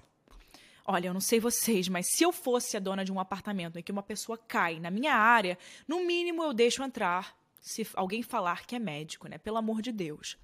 Olha, 0.85 1.07
eu 1.07 1.13
não 1.13 1.21
sei 1.21 1.39
vocês, 1.39 1.87
mas 1.87 2.07
se 2.07 2.23
eu 2.23 2.31
fosse 2.31 2.75
a 2.75 2.79
dona 2.79 3.05
de 3.05 3.11
um 3.11 3.19
apartamento 3.19 3.77
em 3.77 3.83
que 3.83 3.91
uma 3.91 4.01
pessoa 4.03 4.37
cai 4.37 4.79
na 4.79 4.89
minha 4.89 5.13
área, 5.13 5.57
no 5.87 6.05
mínimo 6.05 6.43
eu 6.43 6.53
deixo 6.53 6.83
entrar 6.83 7.37
se 7.61 7.87
alguém 7.93 8.23
falar 8.23 8.65
que 8.65 8.75
é 8.75 8.79
médico, 8.79 9.27
né? 9.27 9.37
Pelo 9.37 9.57
amor 9.57 9.81
de 9.81 9.91
Deus. 9.91 10.37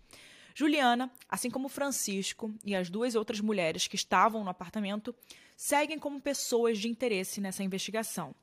Juliana, 0.54 1.12
assim 1.28 1.50
como 1.50 1.70
Francisco 1.70 2.54
e 2.64 2.76
as 2.76 2.90
duas 2.90 3.16
outras 3.16 3.40
mulheres 3.40 3.88
que 3.88 3.96
estavam 3.96 4.44
no 4.44 4.50
apartamento, 4.50 5.14
seguem 5.56 6.00
como 6.00 6.22
pessoas 6.22 6.78
de 6.78 6.88
interesse 6.88 7.42
nessa 7.42 7.64
investigação. 7.64 8.36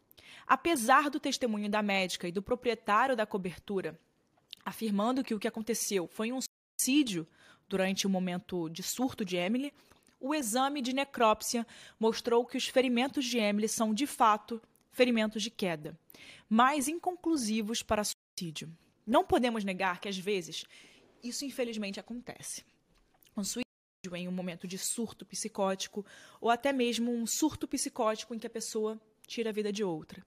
Apesar 0.47 1.09
do 1.11 1.21
testemunho 1.21 1.69
da 1.69 1.83
médica 1.83 2.29
e 2.29 2.33
do 2.33 2.43
proprietário 2.43 3.17
da 3.17 3.25
cobertura 3.25 3.99
afirmando 4.65 5.23
que 5.23 5.35
o 5.35 5.39
que 5.39 5.49
aconteceu 5.49 6.07
foi 6.07 6.33
um 6.33 6.39
suicídio 6.41 7.27
durante 7.69 8.07
o 8.07 8.11
momento 8.11 8.69
de 8.69 8.83
surto 8.83 9.25
de 9.25 9.37
Emily, 9.37 9.73
o 10.25 10.35
exame 10.35 10.81
de 10.81 10.95
necrópsia 10.95 11.67
mostrou 12.01 12.47
que 12.47 12.57
os 12.57 12.67
ferimentos 12.67 13.27
de 13.27 13.37
Emily 13.37 13.69
são, 13.69 13.93
de 13.93 14.07
fato, 14.07 14.59
ferimentos 14.91 15.43
de 15.43 15.51
queda, 15.51 15.99
mas 16.49 16.89
inconclusivos 16.89 17.83
para 17.83 18.03
suicídio. 18.03 18.75
Não 19.07 19.23
podemos 19.23 19.65
negar 19.65 20.01
que, 20.01 20.09
às 20.09 20.17
vezes, 20.17 20.65
isso 21.23 21.45
infelizmente 21.45 22.01
acontece. 22.01 22.65
Um 23.37 23.45
suicídio 23.45 24.17
em 24.17 24.27
um 24.27 24.33
momento 24.33 24.67
de 24.67 24.79
surto 24.79 25.27
psicótico, 25.27 26.07
ou 26.41 26.49
até 26.49 26.73
mesmo 26.73 27.13
um 27.13 27.27
surto 27.27 27.69
psicótico 27.69 28.35
em 28.35 28.39
que 28.39 28.47
a 28.47 28.51
pessoa 28.51 28.99
tira 29.27 29.51
a 29.51 29.53
vida 29.53 29.71
de 29.71 29.85
outra. 29.85 30.25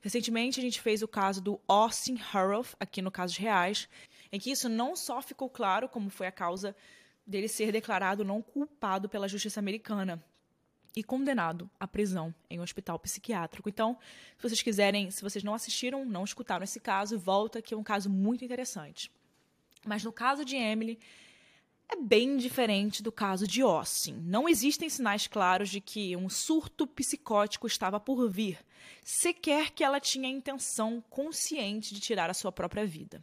Recentemente, 0.00 0.60
a 0.60 0.62
gente 0.62 0.80
fez 0.80 1.02
o 1.02 1.08
caso 1.08 1.40
do 1.40 1.60
Austin 1.66 2.14
Harroff, 2.14 2.76
aqui 2.78 3.02
no 3.02 3.10
Casos 3.10 3.36
Reais, 3.36 3.88
em 4.30 4.38
que 4.38 4.52
isso 4.52 4.68
não 4.68 4.94
só 4.94 5.20
ficou 5.20 5.50
claro 5.50 5.88
como 5.88 6.10
foi 6.10 6.28
a 6.28 6.32
causa 6.32 6.76
dele 7.26 7.48
ser 7.48 7.72
declarado 7.72 8.24
não 8.24 8.42
culpado 8.42 9.08
pela 9.08 9.28
justiça 9.28 9.60
americana 9.60 10.22
e 10.94 11.02
condenado 11.02 11.70
à 11.80 11.88
prisão 11.88 12.34
em 12.50 12.60
um 12.60 12.62
hospital 12.62 12.98
psiquiátrico. 12.98 13.68
Então, 13.68 13.98
se 14.36 14.42
vocês 14.42 14.62
quiserem, 14.62 15.10
se 15.10 15.22
vocês 15.22 15.42
não 15.42 15.54
assistiram, 15.54 16.04
não 16.04 16.24
escutaram 16.24 16.64
esse 16.64 16.80
caso, 16.80 17.18
volta 17.18 17.62
que 17.62 17.74
é 17.74 17.76
um 17.76 17.82
caso 17.82 18.10
muito 18.10 18.44
interessante. 18.44 19.10
Mas 19.84 20.04
no 20.04 20.12
caso 20.12 20.44
de 20.44 20.56
Emily, 20.56 20.98
é 21.88 21.96
bem 21.96 22.36
diferente 22.36 23.02
do 23.02 23.10
caso 23.10 23.46
de 23.46 23.62
Austin. 23.62 24.14
Não 24.24 24.48
existem 24.48 24.88
sinais 24.88 25.26
claros 25.26 25.68
de 25.68 25.80
que 25.80 26.16
um 26.16 26.28
surto 26.28 26.86
psicótico 26.86 27.66
estava 27.66 27.98
por 27.98 28.30
vir, 28.30 28.58
sequer 29.02 29.70
que 29.70 29.84
ela 29.84 30.00
tinha 30.00 30.28
a 30.28 30.32
intenção 30.32 31.02
consciente 31.10 31.94
de 31.94 32.00
tirar 32.00 32.30
a 32.30 32.34
sua 32.34 32.52
própria 32.52 32.86
vida. 32.86 33.22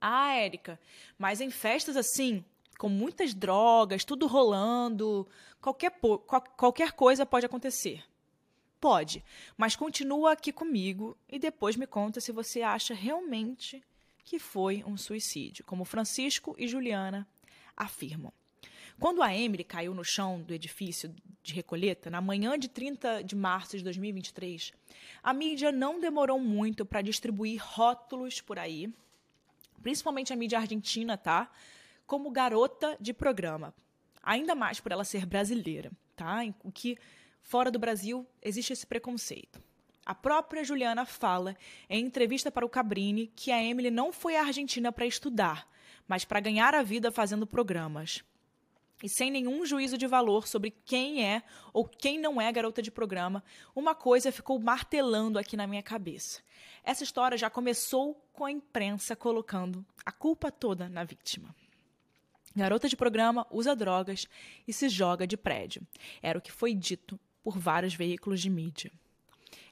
Ah, 0.00 0.34
Érica, 0.34 0.78
mas 1.18 1.40
em 1.40 1.50
festas 1.50 1.96
assim, 1.96 2.44
com 2.78 2.88
muitas 2.88 3.34
drogas, 3.34 4.04
tudo 4.04 4.26
rolando, 4.26 5.26
qualquer, 5.60 5.92
qualquer 6.56 6.92
coisa 6.92 7.26
pode 7.26 7.46
acontecer. 7.46 8.04
Pode, 8.80 9.24
mas 9.56 9.74
continua 9.74 10.32
aqui 10.32 10.52
comigo 10.52 11.16
e 11.28 11.38
depois 11.38 11.76
me 11.76 11.86
conta 11.86 12.20
se 12.20 12.30
você 12.30 12.62
acha 12.62 12.94
realmente 12.94 13.82
que 14.22 14.38
foi 14.38 14.84
um 14.86 14.96
suicídio, 14.96 15.64
como 15.64 15.84
Francisco 15.84 16.54
e 16.58 16.68
Juliana 16.68 17.26
afirmam. 17.76 18.32
Quando 18.98 19.22
a 19.22 19.34
Emily 19.34 19.62
caiu 19.62 19.94
no 19.94 20.04
chão 20.04 20.40
do 20.42 20.54
edifício 20.54 21.14
de 21.42 21.54
Recoleta, 21.54 22.10
na 22.10 22.20
manhã 22.20 22.58
de 22.58 22.68
30 22.68 23.22
de 23.22 23.36
março 23.36 23.76
de 23.76 23.84
2023, 23.84 24.72
a 25.22 25.32
mídia 25.34 25.70
não 25.70 26.00
demorou 26.00 26.40
muito 26.40 26.84
para 26.84 27.02
distribuir 27.02 27.60
rótulos 27.62 28.40
por 28.40 28.58
aí, 28.58 28.92
principalmente 29.82 30.32
a 30.32 30.36
mídia 30.36 30.58
argentina, 30.58 31.16
tá? 31.16 31.50
Como 32.06 32.30
garota 32.30 32.96
de 33.00 33.12
programa. 33.12 33.74
Ainda 34.22 34.54
mais 34.54 34.80
por 34.80 34.92
ela 34.92 35.04
ser 35.04 35.26
brasileira, 35.26 35.90
tá? 36.14 36.40
O 36.64 36.72
que 36.72 36.96
fora 37.42 37.70
do 37.70 37.78
Brasil 37.78 38.26
existe 38.42 38.72
esse 38.72 38.86
preconceito. 38.86 39.60
A 40.04 40.14
própria 40.14 40.62
Juliana 40.62 41.04
fala 41.04 41.56
em 41.90 42.04
entrevista 42.04 42.50
para 42.50 42.64
o 42.64 42.68
Cabrini 42.68 43.26
que 43.34 43.50
a 43.50 43.62
Emily 43.62 43.90
não 43.90 44.12
foi 44.12 44.36
à 44.36 44.42
Argentina 44.42 44.92
para 44.92 45.06
estudar, 45.06 45.68
mas 46.06 46.24
para 46.24 46.38
ganhar 46.40 46.74
a 46.74 46.82
vida 46.82 47.10
fazendo 47.10 47.46
programas. 47.46 48.22
E 49.02 49.08
sem 49.08 49.30
nenhum 49.30 49.66
juízo 49.66 49.98
de 49.98 50.06
valor 50.06 50.46
sobre 50.46 50.70
quem 50.70 51.24
é 51.24 51.42
ou 51.72 51.84
quem 51.84 52.18
não 52.18 52.40
é 52.40 52.50
garota 52.50 52.80
de 52.80 52.90
programa, 52.90 53.44
uma 53.74 53.94
coisa 53.94 54.32
ficou 54.32 54.58
martelando 54.58 55.38
aqui 55.38 55.56
na 55.56 55.66
minha 55.66 55.82
cabeça. 55.82 56.40
Essa 56.82 57.04
história 57.04 57.36
já 57.36 57.50
começou 57.50 58.14
com 58.32 58.44
a 58.44 58.50
imprensa 58.50 59.14
colocando 59.14 59.84
a 60.04 60.12
culpa 60.12 60.50
toda 60.50 60.88
na 60.88 61.04
vítima. 61.04 61.54
Garota 62.56 62.88
de 62.88 62.96
programa 62.96 63.46
usa 63.50 63.76
drogas 63.76 64.26
e 64.66 64.72
se 64.72 64.88
joga 64.88 65.26
de 65.26 65.36
prédio. 65.36 65.86
Era 66.22 66.38
o 66.38 66.42
que 66.42 66.50
foi 66.50 66.74
dito 66.74 67.20
por 67.44 67.58
vários 67.58 67.94
veículos 67.94 68.40
de 68.40 68.48
mídia. 68.48 68.90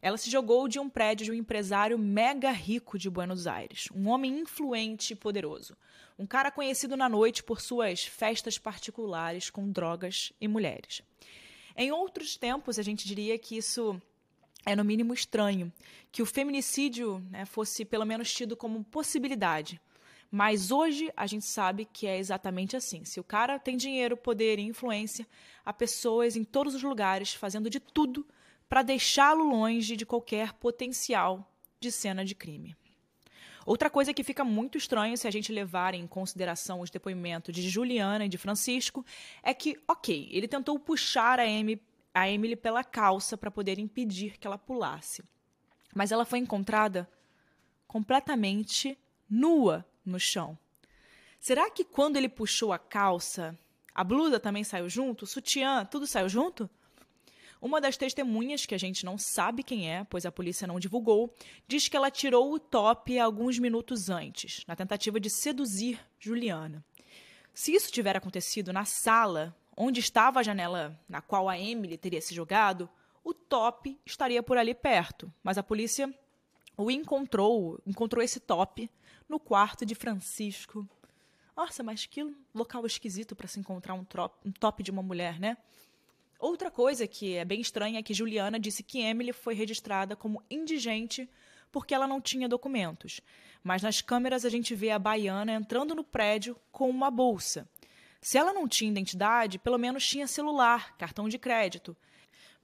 Ela 0.02 0.18
se 0.18 0.30
jogou 0.30 0.68
de 0.68 0.78
um 0.78 0.90
prédio 0.90 1.24
de 1.24 1.32
um 1.32 1.34
empresário 1.34 1.98
mega 1.98 2.50
rico 2.50 2.98
de 2.98 3.08
Buenos 3.08 3.46
Aires, 3.46 3.88
um 3.94 4.08
homem 4.08 4.38
influente 4.38 5.14
e 5.14 5.16
poderoso, 5.16 5.74
um 6.18 6.26
cara 6.26 6.50
conhecido 6.50 6.94
na 6.94 7.08
noite 7.08 7.42
por 7.42 7.58
suas 7.58 8.04
festas 8.04 8.58
particulares 8.58 9.48
com 9.48 9.72
drogas 9.72 10.30
e 10.38 10.46
mulheres. 10.46 11.00
Em 11.74 11.90
outros 11.90 12.36
tempos, 12.36 12.78
a 12.78 12.82
gente 12.82 13.08
diria 13.08 13.38
que 13.38 13.56
isso 13.56 13.98
é 14.66 14.76
no 14.76 14.84
mínimo 14.84 15.14
estranho, 15.14 15.72
que 16.12 16.22
o 16.22 16.26
feminicídio 16.26 17.18
né, 17.30 17.46
fosse 17.46 17.82
pelo 17.82 18.04
menos 18.04 18.32
tido 18.32 18.54
como 18.54 18.84
possibilidade, 18.84 19.80
mas 20.30 20.70
hoje 20.70 21.12
a 21.16 21.26
gente 21.26 21.44
sabe 21.44 21.84
que 21.84 22.06
é 22.06 22.18
exatamente 22.18 22.76
assim. 22.76 23.04
Se 23.04 23.20
o 23.20 23.24
cara 23.24 23.58
tem 23.58 23.76
dinheiro, 23.76 24.16
poder 24.16 24.58
e 24.58 24.62
influência, 24.62 25.26
há 25.64 25.72
pessoas 25.72 26.36
em 26.36 26.44
todos 26.44 26.74
os 26.74 26.82
lugares 26.82 27.34
fazendo 27.34 27.70
de 27.70 27.80
tudo 27.80 28.26
para 28.68 28.82
deixá-lo 28.82 29.44
longe 29.44 29.96
de 29.96 30.04
qualquer 30.04 30.52
potencial 30.54 31.48
de 31.78 31.92
cena 31.92 32.24
de 32.24 32.34
crime. 32.34 32.76
Outra 33.66 33.88
coisa 33.88 34.12
que 34.12 34.22
fica 34.22 34.44
muito 34.44 34.76
estranho 34.76 35.16
se 35.16 35.26
a 35.26 35.30
gente 35.30 35.50
levar 35.50 35.94
em 35.94 36.06
consideração 36.06 36.80
os 36.80 36.90
depoimentos 36.90 37.54
de 37.54 37.68
Juliana 37.68 38.26
e 38.26 38.28
de 38.28 38.36
Francisco 38.36 39.04
é 39.42 39.54
que, 39.54 39.80
ok, 39.88 40.28
ele 40.30 40.46
tentou 40.46 40.78
puxar 40.78 41.40
a, 41.40 41.44
a 42.14 42.28
Emily 42.28 42.56
pela 42.56 42.84
calça 42.84 43.38
para 43.38 43.50
poder 43.50 43.78
impedir 43.78 44.38
que 44.38 44.46
ela 44.46 44.58
pulasse. 44.58 45.22
Mas 45.94 46.12
ela 46.12 46.26
foi 46.26 46.40
encontrada 46.40 47.08
completamente 47.86 48.98
nua 49.30 49.86
no 50.04 50.18
chão. 50.18 50.58
Será 51.40 51.70
que 51.70 51.84
quando 51.84 52.16
ele 52.16 52.28
puxou 52.28 52.72
a 52.72 52.78
calça, 52.78 53.58
a 53.94 54.02
blusa 54.02 54.40
também 54.40 54.64
saiu 54.64 54.88
junto? 54.88 55.22
O 55.22 55.26
sutiã, 55.26 55.84
tudo 55.84 56.06
saiu 56.06 56.28
junto? 56.28 56.68
Uma 57.60 57.80
das 57.80 57.96
testemunhas, 57.96 58.66
que 58.66 58.74
a 58.74 58.78
gente 58.78 59.06
não 59.06 59.16
sabe 59.16 59.62
quem 59.62 59.90
é, 59.90 60.04
pois 60.04 60.26
a 60.26 60.32
polícia 60.32 60.66
não 60.66 60.78
divulgou, 60.78 61.34
diz 61.66 61.88
que 61.88 61.96
ela 61.96 62.10
tirou 62.10 62.52
o 62.52 62.58
top 62.58 63.18
alguns 63.18 63.58
minutos 63.58 64.10
antes, 64.10 64.64
na 64.66 64.76
tentativa 64.76 65.18
de 65.18 65.30
seduzir 65.30 65.98
Juliana. 66.18 66.84
Se 67.54 67.72
isso 67.72 67.90
tiver 67.90 68.16
acontecido 68.16 68.72
na 68.72 68.84
sala, 68.84 69.56
onde 69.76 70.00
estava 70.00 70.40
a 70.40 70.42
janela 70.42 71.00
na 71.08 71.22
qual 71.22 71.48
a 71.48 71.58
Emily 71.58 71.96
teria 71.96 72.20
se 72.20 72.34
jogado, 72.34 72.88
o 73.22 73.32
top 73.32 73.98
estaria 74.04 74.42
por 74.42 74.58
ali 74.58 74.74
perto, 74.74 75.32
mas 75.42 75.56
a 75.56 75.62
polícia 75.62 76.12
o 76.76 76.90
encontrou, 76.90 77.80
encontrou 77.86 78.22
esse 78.22 78.40
top 78.40 78.90
no 79.34 79.40
quarto 79.40 79.84
de 79.84 79.96
Francisco. 79.96 80.88
Nossa, 81.56 81.82
mas 81.82 82.06
que 82.06 82.24
local 82.54 82.86
esquisito 82.86 83.34
para 83.34 83.48
se 83.48 83.58
encontrar 83.58 83.94
um, 83.94 84.06
um 84.44 84.52
top 84.52 84.80
de 84.80 84.92
uma 84.92 85.02
mulher, 85.02 85.40
né? 85.40 85.56
Outra 86.38 86.70
coisa 86.70 87.04
que 87.04 87.34
é 87.34 87.44
bem 87.44 87.60
estranha 87.60 87.98
é 87.98 88.02
que 88.02 88.14
Juliana 88.14 88.60
disse 88.60 88.84
que 88.84 89.00
Emily 89.00 89.32
foi 89.32 89.54
registrada 89.54 90.14
como 90.14 90.40
indigente 90.48 91.28
porque 91.72 91.92
ela 91.92 92.06
não 92.06 92.20
tinha 92.20 92.48
documentos. 92.48 93.20
Mas 93.60 93.82
nas 93.82 94.00
câmeras 94.00 94.44
a 94.44 94.48
gente 94.48 94.72
vê 94.72 94.92
a 94.92 95.00
baiana 95.00 95.52
entrando 95.52 95.96
no 95.96 96.04
prédio 96.04 96.56
com 96.70 96.88
uma 96.88 97.10
bolsa. 97.10 97.68
Se 98.20 98.38
ela 98.38 98.52
não 98.52 98.68
tinha 98.68 98.90
identidade, 98.90 99.58
pelo 99.58 99.78
menos 99.78 100.06
tinha 100.06 100.28
celular, 100.28 100.96
cartão 100.96 101.28
de 101.28 101.38
crédito. 101.40 101.96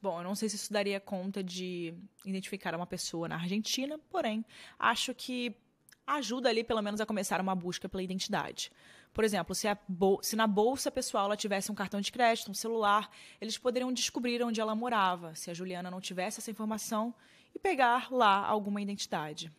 Bom, 0.00 0.20
eu 0.20 0.24
não 0.24 0.36
sei 0.36 0.48
se 0.48 0.54
isso 0.54 0.72
daria 0.72 1.00
conta 1.00 1.42
de 1.42 1.92
identificar 2.24 2.76
uma 2.76 2.86
pessoa 2.86 3.28
na 3.28 3.34
Argentina, 3.34 3.98
porém, 4.08 4.44
acho 4.78 5.12
que 5.14 5.56
ajuda 6.14 6.48
ali 6.48 6.64
pelo 6.64 6.82
menos 6.82 7.00
a 7.00 7.06
começar 7.06 7.40
uma 7.40 7.54
busca 7.54 7.88
pela 7.88 8.02
identidade. 8.02 8.70
Por 9.12 9.24
exemplo, 9.24 9.54
se, 9.54 9.66
se, 10.22 10.36
na 10.36 10.46
bolsa 10.46 10.90
pessoal 10.90 11.26
ela 11.26 11.36
tivesse 11.36 11.70
um 11.70 11.74
cartão 11.74 12.00
de 12.00 12.12
crédito, 12.12 12.50
um 12.50 12.54
celular, 12.54 13.10
eles 13.40 13.58
poderiam 13.58 13.92
descobrir 13.92 14.42
onde 14.42 14.60
ela 14.60 14.74
morava, 14.74 15.34
se 15.34 15.50
a 15.50 15.54
Juliana 15.54 15.90
não 15.90 16.00
tivesse 16.00 16.38
essa 16.38 16.50
informação, 16.50 17.14
e 17.54 17.58
pegar 17.58 18.12
lá 18.12 18.46
alguma 18.46 18.80
identidade. 18.80 19.52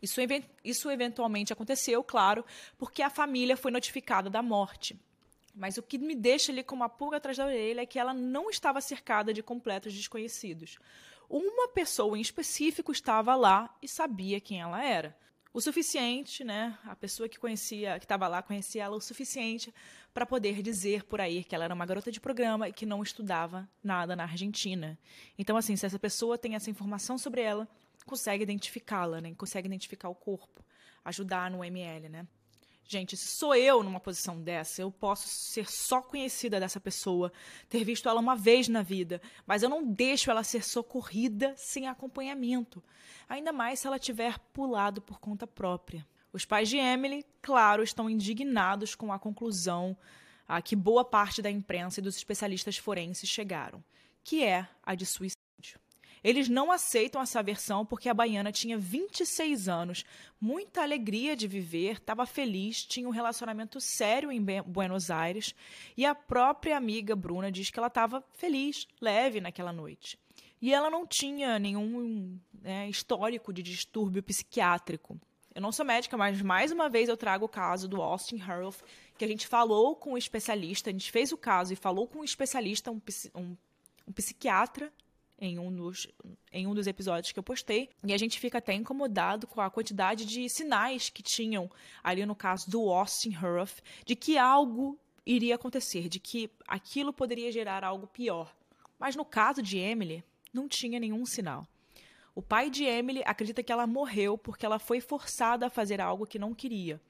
Isso, 0.00 0.20
isso 0.62 0.90
eventualmente 0.90 1.52
aconteceu, 1.52 2.02
claro, 2.02 2.44
porque 2.78 3.02
a 3.02 3.10
família 3.10 3.56
foi 3.56 3.70
notificada 3.70 4.28
da 4.28 4.42
morte. 4.42 4.98
Mas 5.54 5.78
o 5.78 5.82
que 5.82 5.98
me 5.98 6.14
deixa 6.14 6.50
ali 6.50 6.64
com 6.64 6.74
uma 6.74 6.88
pulga 6.88 7.18
atrás 7.18 7.36
da 7.36 7.46
orelha 7.46 7.82
é 7.82 7.86
que 7.86 7.98
ela 7.98 8.12
não 8.12 8.50
estava 8.50 8.80
cercada 8.80 9.32
de 9.32 9.42
completos 9.42 9.94
desconhecidos. 9.94 10.78
Uma 11.28 11.68
pessoa 11.68 12.16
em 12.16 12.20
específico 12.20 12.92
estava 12.92 13.34
lá 13.34 13.74
e 13.82 13.88
sabia 13.88 14.40
quem 14.40 14.60
ela 14.60 14.84
era. 14.84 15.16
O 15.52 15.60
suficiente, 15.60 16.42
né? 16.42 16.76
A 16.84 16.96
pessoa 16.96 17.28
que 17.28 17.38
conhecia, 17.38 17.98
que 17.98 18.04
estava 18.04 18.26
lá, 18.26 18.42
conhecia 18.42 18.82
ela 18.82 18.96
o 18.96 19.00
suficiente 19.00 19.72
para 20.12 20.26
poder 20.26 20.60
dizer 20.62 21.04
por 21.04 21.20
aí 21.20 21.44
que 21.44 21.54
ela 21.54 21.64
era 21.64 21.74
uma 21.74 21.86
garota 21.86 22.10
de 22.10 22.20
programa 22.20 22.68
e 22.68 22.72
que 22.72 22.84
não 22.84 23.02
estudava 23.02 23.68
nada 23.82 24.16
na 24.16 24.24
Argentina. 24.24 24.98
Então, 25.38 25.56
assim, 25.56 25.76
se 25.76 25.86
essa 25.86 25.98
pessoa 25.98 26.36
tem 26.36 26.56
essa 26.56 26.70
informação 26.70 27.16
sobre 27.16 27.40
ela, 27.40 27.68
consegue 28.04 28.42
identificá-la, 28.42 29.20
né? 29.20 29.32
Consegue 29.36 29.66
identificar 29.66 30.08
o 30.08 30.14
corpo, 30.14 30.64
ajudar 31.04 31.50
no 31.50 31.64
ML, 31.64 32.08
né? 32.08 32.26
Gente, 32.86 33.16
se 33.16 33.38
sou 33.38 33.54
eu 33.54 33.82
numa 33.82 33.98
posição 33.98 34.40
dessa, 34.40 34.82
eu 34.82 34.90
posso 34.90 35.26
ser 35.26 35.70
só 35.70 36.02
conhecida 36.02 36.60
dessa 36.60 36.78
pessoa, 36.78 37.32
ter 37.68 37.82
visto 37.82 38.08
ela 38.08 38.20
uma 38.20 38.36
vez 38.36 38.68
na 38.68 38.82
vida, 38.82 39.22
mas 39.46 39.62
eu 39.62 39.70
não 39.70 39.84
deixo 39.84 40.30
ela 40.30 40.44
ser 40.44 40.62
socorrida 40.62 41.54
sem 41.56 41.88
acompanhamento, 41.88 42.82
ainda 43.26 43.52
mais 43.52 43.80
se 43.80 43.86
ela 43.86 43.98
tiver 43.98 44.38
pulado 44.52 45.00
por 45.00 45.18
conta 45.18 45.46
própria. 45.46 46.06
Os 46.30 46.44
pais 46.44 46.68
de 46.68 46.76
Emily, 46.76 47.24
claro, 47.40 47.82
estão 47.82 48.10
indignados 48.10 48.94
com 48.94 49.12
a 49.12 49.18
conclusão 49.18 49.96
a 50.46 50.60
que 50.60 50.76
boa 50.76 51.04
parte 51.04 51.40
da 51.40 51.50
imprensa 51.50 52.00
e 52.00 52.02
dos 52.02 52.16
especialistas 52.16 52.76
forenses 52.76 53.30
chegaram, 53.30 53.82
que 54.22 54.44
é 54.44 54.68
a 54.82 54.94
de 54.94 55.06
suicídio. 55.06 55.43
Eles 56.24 56.48
não 56.48 56.72
aceitam 56.72 57.20
essa 57.20 57.42
versão 57.42 57.84
porque 57.84 58.08
a 58.08 58.14
baiana 58.14 58.50
tinha 58.50 58.78
26 58.78 59.68
anos, 59.68 60.06
muita 60.40 60.80
alegria 60.80 61.36
de 61.36 61.46
viver, 61.46 61.98
estava 61.98 62.24
feliz, 62.24 62.82
tinha 62.82 63.06
um 63.06 63.12
relacionamento 63.12 63.78
sério 63.78 64.32
em 64.32 64.42
Buenos 64.66 65.10
Aires 65.10 65.54
e 65.94 66.06
a 66.06 66.14
própria 66.14 66.78
amiga 66.78 67.14
Bruna 67.14 67.52
diz 67.52 67.68
que 67.68 67.78
ela 67.78 67.88
estava 67.88 68.24
feliz, 68.32 68.88
leve 69.02 69.38
naquela 69.38 69.70
noite. 69.70 70.18
E 70.62 70.72
ela 70.72 70.88
não 70.88 71.06
tinha 71.06 71.58
nenhum 71.58 72.40
né, 72.62 72.88
histórico 72.88 73.52
de 73.52 73.62
distúrbio 73.62 74.22
psiquiátrico. 74.22 75.20
Eu 75.54 75.60
não 75.60 75.70
sou 75.70 75.84
médica, 75.84 76.16
mas 76.16 76.40
mais 76.40 76.72
uma 76.72 76.88
vez 76.88 77.06
eu 77.06 77.18
trago 77.18 77.44
o 77.44 77.48
caso 77.48 77.86
do 77.86 78.00
Austin 78.00 78.40
Harloff, 78.40 78.82
que 79.18 79.26
a 79.26 79.28
gente 79.28 79.46
falou 79.46 79.94
com 79.94 80.14
um 80.14 80.18
especialista, 80.18 80.88
a 80.88 80.92
gente 80.92 81.12
fez 81.12 81.32
o 81.32 81.36
caso 81.36 81.74
e 81.74 81.76
falou 81.76 82.08
com 82.08 82.20
um 82.20 82.24
especialista, 82.24 82.90
um, 82.90 83.00
um, 83.34 83.54
um 84.08 84.12
psiquiatra 84.12 84.90
em 85.44 85.58
um, 85.58 85.70
dos, 85.70 86.08
em 86.52 86.66
um 86.66 86.74
dos 86.74 86.86
episódios 86.86 87.32
que 87.32 87.38
eu 87.38 87.42
postei. 87.42 87.90
E 88.04 88.12
a 88.12 88.18
gente 88.18 88.40
fica 88.40 88.58
até 88.58 88.72
incomodado 88.72 89.46
com 89.46 89.60
a 89.60 89.70
quantidade 89.70 90.24
de 90.24 90.48
sinais 90.48 91.10
que 91.10 91.22
tinham 91.22 91.70
ali 92.02 92.24
no 92.24 92.34
caso 92.34 92.70
do 92.70 92.90
Austin 92.90 93.34
Huff, 93.36 93.82
de 94.04 94.16
que 94.16 94.38
algo 94.38 94.98
iria 95.26 95.54
acontecer, 95.54 96.08
de 96.08 96.18
que 96.18 96.50
aquilo 96.66 97.12
poderia 97.12 97.50
gerar 97.52 97.84
algo 97.84 98.06
pior. 98.06 98.54
Mas 98.98 99.16
no 99.16 99.24
caso 99.24 99.62
de 99.62 99.78
Emily, 99.78 100.24
não 100.52 100.68
tinha 100.68 101.00
nenhum 101.00 101.24
sinal. 101.26 101.66
O 102.34 102.42
pai 102.42 102.68
de 102.68 102.84
Emily 102.84 103.22
acredita 103.24 103.62
que 103.62 103.72
ela 103.72 103.86
morreu 103.86 104.36
porque 104.36 104.66
ela 104.66 104.78
foi 104.78 105.00
forçada 105.00 105.66
a 105.66 105.70
fazer 105.70 106.00
algo 106.00 106.26
que 106.26 106.38
não 106.38 106.52
queria, 106.52 107.00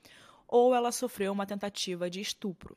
ou 0.46 0.74
ela 0.74 0.92
sofreu 0.92 1.32
uma 1.32 1.46
tentativa 1.46 2.10
de 2.10 2.20
estupro. 2.20 2.76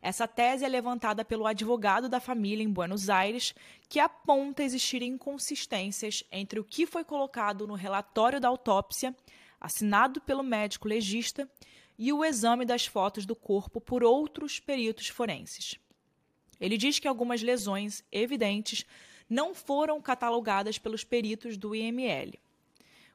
Essa 0.00 0.26
tese 0.28 0.64
é 0.64 0.68
levantada 0.68 1.24
pelo 1.24 1.46
advogado 1.46 2.08
da 2.08 2.20
família 2.20 2.62
em 2.62 2.72
Buenos 2.72 3.08
Aires, 3.08 3.54
que 3.88 3.98
aponta 3.98 4.62
existir 4.62 5.02
inconsistências 5.02 6.24
entre 6.30 6.60
o 6.60 6.64
que 6.64 6.86
foi 6.86 7.04
colocado 7.04 7.66
no 7.66 7.74
relatório 7.74 8.40
da 8.40 8.48
autópsia, 8.48 9.14
assinado 9.60 10.20
pelo 10.20 10.42
médico 10.42 10.88
legista, 10.88 11.48
e 11.98 12.12
o 12.12 12.24
exame 12.24 12.64
das 12.64 12.86
fotos 12.86 13.24
do 13.24 13.34
corpo 13.34 13.80
por 13.80 14.04
outros 14.04 14.60
peritos 14.60 15.08
forenses. 15.08 15.78
Ele 16.60 16.76
diz 16.76 16.98
que 16.98 17.08
algumas 17.08 17.42
lesões 17.42 18.04
evidentes 18.10 18.84
não 19.28 19.54
foram 19.54 20.00
catalogadas 20.00 20.78
pelos 20.78 21.04
peritos 21.04 21.56
do 21.56 21.74
IML. 21.74 22.38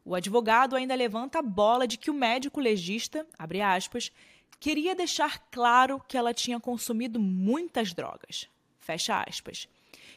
O 0.04 0.15
advogado 0.15 0.76
ainda 0.76 0.95
levanta 0.95 1.39
a 1.39 1.43
bola 1.43 1.88
de 1.88 1.97
que 1.97 2.10
o 2.10 2.13
médico 2.13 2.60
legista, 2.60 3.26
abre 3.38 3.62
aspas, 3.62 4.12
queria 4.59 4.95
deixar 4.95 5.39
claro 5.49 5.99
que 6.07 6.17
ela 6.17 6.33
tinha 6.33 6.59
consumido 6.59 7.19
muitas 7.19 7.93
drogas, 7.93 8.47
fecha 8.79 9.23
aspas, 9.27 9.67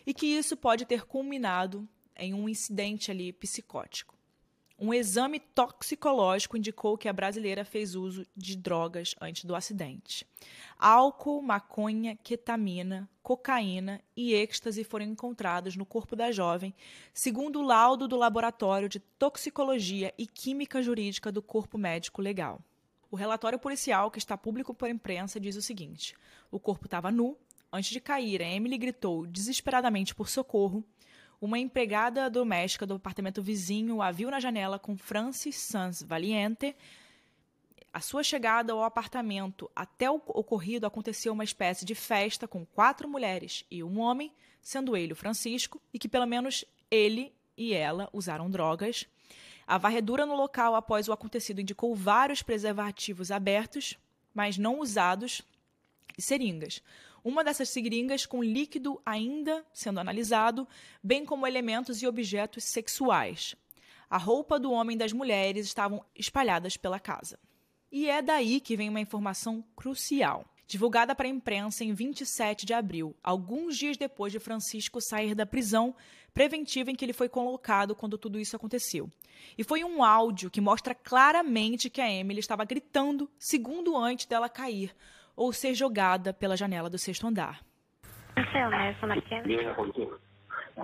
e 0.07 0.13
que 0.13 0.27
isso 0.27 0.57
pode 0.57 0.85
ter 0.85 1.05
culminado 1.05 1.89
em 2.17 2.35
um 2.35 2.49
incidente 2.49 3.11
ali 3.11 3.33
psicótico. 3.33 4.15
Um 4.77 4.93
exame 4.93 5.39
toxicológico 5.39 6.57
indicou 6.57 6.99
que 6.99 7.09
a 7.09 7.13
brasileira 7.13 7.65
fez 7.65 7.95
uso 7.95 8.27
de 8.37 8.57
drogas 8.57 9.15
antes 9.21 9.45
do 9.45 9.55
acidente. 9.55 10.27
Álcool, 10.77 11.41
maconha, 11.41 12.17
ketamina, 12.17 13.09
cocaína 13.23 14.03
e 14.17 14.35
êxtase 14.35 14.83
foram 14.83 15.07
encontrados 15.07 15.77
no 15.77 15.87
corpo 15.87 16.17
da 16.17 16.33
jovem, 16.33 16.75
segundo 17.13 17.61
o 17.61 17.63
laudo 17.63 18.09
do 18.09 18.17
Laboratório 18.17 18.89
de 18.89 18.99
Toxicologia 18.99 20.13
e 20.19 20.27
Química 20.27 20.83
Jurídica 20.83 21.31
do 21.31 21.41
Corpo 21.41 21.79
Médico 21.79 22.21
Legal. 22.21 22.61
O 23.15 23.17
relatório 23.17 23.61
policial, 23.61 24.11
que 24.11 24.19
está 24.19 24.37
público 24.37 24.75
para 24.75 24.91
imprensa, 24.91 25.39
diz 25.39 25.55
o 25.55 25.63
seguinte: 25.63 26.17
o 26.51 26.59
corpo 26.59 26.87
estava 26.87 27.13
nu. 27.13 27.39
Antes 27.73 27.91
de 27.91 28.01
cair, 28.01 28.43
a 28.43 28.45
Emily 28.45 28.77
gritou 28.77 29.25
desesperadamente 29.25 30.13
por 30.13 30.29
socorro. 30.29 30.85
Uma 31.41 31.57
empregada 31.57 32.29
doméstica 32.29 32.85
do 32.85 32.95
apartamento 32.95 33.41
vizinho 33.41 34.03
a 34.03 34.11
viu 34.11 34.33
na 34.33 34.41
janela 34.41 34.81
com 34.81 34.97
Francis 34.97 35.55
Sans 35.55 36.03
Valiente. 36.03 36.75
A 37.93 38.01
sua 38.01 38.25
chegada 38.25 38.73
ao 38.73 38.83
apartamento 38.83 39.71
até 39.77 40.11
o 40.11 40.21
ocorrido 40.27 40.85
aconteceu 40.85 41.33
uma 41.33 41.45
espécie 41.45 41.85
de 41.85 41.95
festa 41.95 42.49
com 42.49 42.67
quatro 42.67 43.09
mulheres 43.09 43.65
e 43.71 43.85
um 43.85 44.01
homem, 44.01 44.33
sendo 44.61 44.97
ele 44.97 45.13
o 45.13 45.17
Francisco, 45.17 45.81
e 45.93 46.01
que 46.01 46.09
pelo 46.09 46.27
menos 46.27 46.65
ele 46.91 47.33
e 47.57 47.73
ela 47.73 48.09
usaram 48.13 48.51
drogas. 48.51 49.07
A 49.67 49.79
varredura 49.79 50.27
no 50.27 50.35
local 50.35 50.75
após 50.75 51.09
o 51.09 51.13
acontecido 51.13 51.61
indicou 51.61 51.95
vários 51.95 52.43
preservativos 52.43 53.31
abertos, 53.31 53.99
mas 54.35 54.59
não 54.59 54.81
usados, 54.81 55.43
e 56.17 56.23
seringas. 56.23 56.83
Uma 57.23 57.43
dessas 57.43 57.71
seringas 57.71 58.27
com 58.27 58.43
líquido 58.43 59.01
ainda 59.05 59.65
sendo 59.73 59.99
analisado, 59.99 60.69
bem 61.03 61.25
como 61.25 61.47
elementos 61.47 62.03
e 62.03 62.07
objetos 62.07 62.65
sexuais. 62.65 63.57
A 64.11 64.19
roupa 64.19 64.59
do 64.59 64.71
homem 64.71 64.95
e 64.95 64.99
das 64.99 65.13
mulheres 65.13 65.67
estavam 65.67 66.05
espalhadas 66.15 66.77
pela 66.77 67.01
casa. 67.01 67.39
E 67.91 68.09
é 68.09 68.21
daí 68.21 68.61
que 68.61 68.77
vem 68.77 68.91
uma 68.91 69.01
informação 69.01 69.65
crucial 69.75 70.45
divulgada 70.67 71.15
para 71.15 71.27
a 71.27 71.31
imprensa 71.31 71.85
em 71.85 71.93
27 71.93 72.65
de 72.65 72.73
abril, 72.73 73.15
alguns 73.23 73.77
dias 73.77 73.97
depois 73.97 74.33
de 74.33 74.39
Francisco 74.39 75.01
sair 75.01 75.35
da 75.35 75.47
prisão 75.47 75.95
preventiva 76.33 76.91
em 76.91 76.97
que 76.97 77.05
ele 77.05 77.13
foi 77.13 77.29
colocado 77.29 77.95
quando 77.95 78.19
tudo 78.19 78.39
isso 78.39 78.57
aconteceu. 78.57 79.09
E 79.57 79.63
foi 79.63 79.85
um 79.85 80.03
áudio 80.03 80.51
que 80.51 80.61
mostra 80.61 80.95
claramente 80.95 81.91
que 81.91 82.01
a 82.01 82.11
Emily 82.11 82.41
estava 82.41 82.65
gritando 82.65 83.31
segundo 83.39 83.97
antes 83.97 84.27
dela 84.27 84.49
cair 84.49 84.95
ou 85.37 85.53
ser 85.53 85.75
jogada 85.75 86.33
pela 86.33 86.57
janela 86.57 86.91
do 86.91 86.99
sexto 86.99 87.27
andar. 87.27 87.61
Não 88.37 88.45
sei 88.51 88.65
onde 88.65 88.75
é 88.75 88.91
essa 88.91 89.07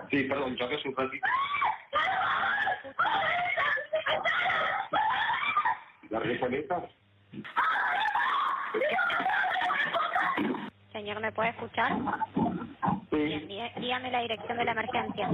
Sim, 0.08 0.28
perdão, 0.28 0.56
joga 0.56 0.76
um 0.86 0.92
ratito. 0.92 1.26
La 6.10 6.18
reconecta. 6.20 6.88
Señor, 10.92 11.20
¿me 11.20 11.32
puede 11.32 11.50
escuchar? 11.50 11.92
Sí. 13.10 13.46
Dígame 13.80 14.10
la 14.10 14.22
dirección 14.22 14.58
de 14.58 14.64
la 14.64 14.72
emergencia. 14.72 15.28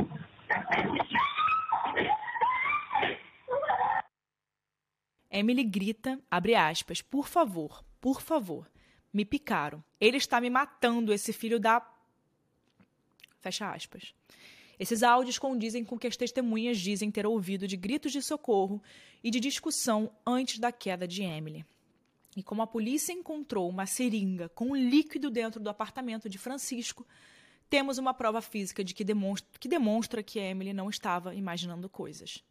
Emily 5.31 5.65
grita, 5.65 6.19
abre 6.31 6.57
aspas, 6.57 7.03
por 7.03 7.27
favor, 7.27 7.85
por 8.01 8.23
favor, 8.23 8.71
me 9.13 9.25
picaram. 9.25 9.83
Ele 10.01 10.17
está 10.17 10.41
me 10.41 10.49
matando, 10.49 11.13
esse 11.13 11.33
filho 11.33 11.61
da. 11.61 11.87
Fecha 13.41 13.71
aspas. 13.71 14.15
Esses 14.79 15.03
áudios 15.03 15.39
condizem 15.39 15.85
com 15.85 15.97
o 15.97 15.99
que 15.99 16.07
as 16.07 16.17
testemunhas 16.17 16.79
dizem 16.79 17.11
ter 17.11 17.27
ouvido 17.27 17.67
de 17.67 17.77
gritos 17.77 18.13
de 18.13 18.23
socorro 18.23 18.83
e 19.25 19.31
de 19.31 19.41
discussão 19.41 20.11
antes 20.27 20.59
da 20.59 20.71
queda 20.71 21.09
de 21.09 21.23
Emily. 21.23 21.65
E 22.37 22.43
como 22.43 22.61
a 22.61 22.67
polícia 22.67 23.15
encontrou 23.15 23.67
uma 23.67 23.87
seringa 23.87 24.51
com 24.51 24.77
líquido 24.77 25.31
dentro 25.31 25.59
do 25.59 25.71
apartamento 25.71 26.29
de 26.29 26.37
Francisco, 26.37 27.07
temos 27.71 27.97
uma 27.97 28.13
prova 28.13 28.43
física 28.43 28.85
de 28.85 28.93
que 28.93 29.03
demonstra 29.03 29.49
que, 29.59 29.67
demonstra 29.67 30.23
que 30.23 30.39
Emily 30.39 30.75
não 30.75 30.91
estava 30.91 31.35
imaginando 31.35 31.89
coisas. 31.89 32.45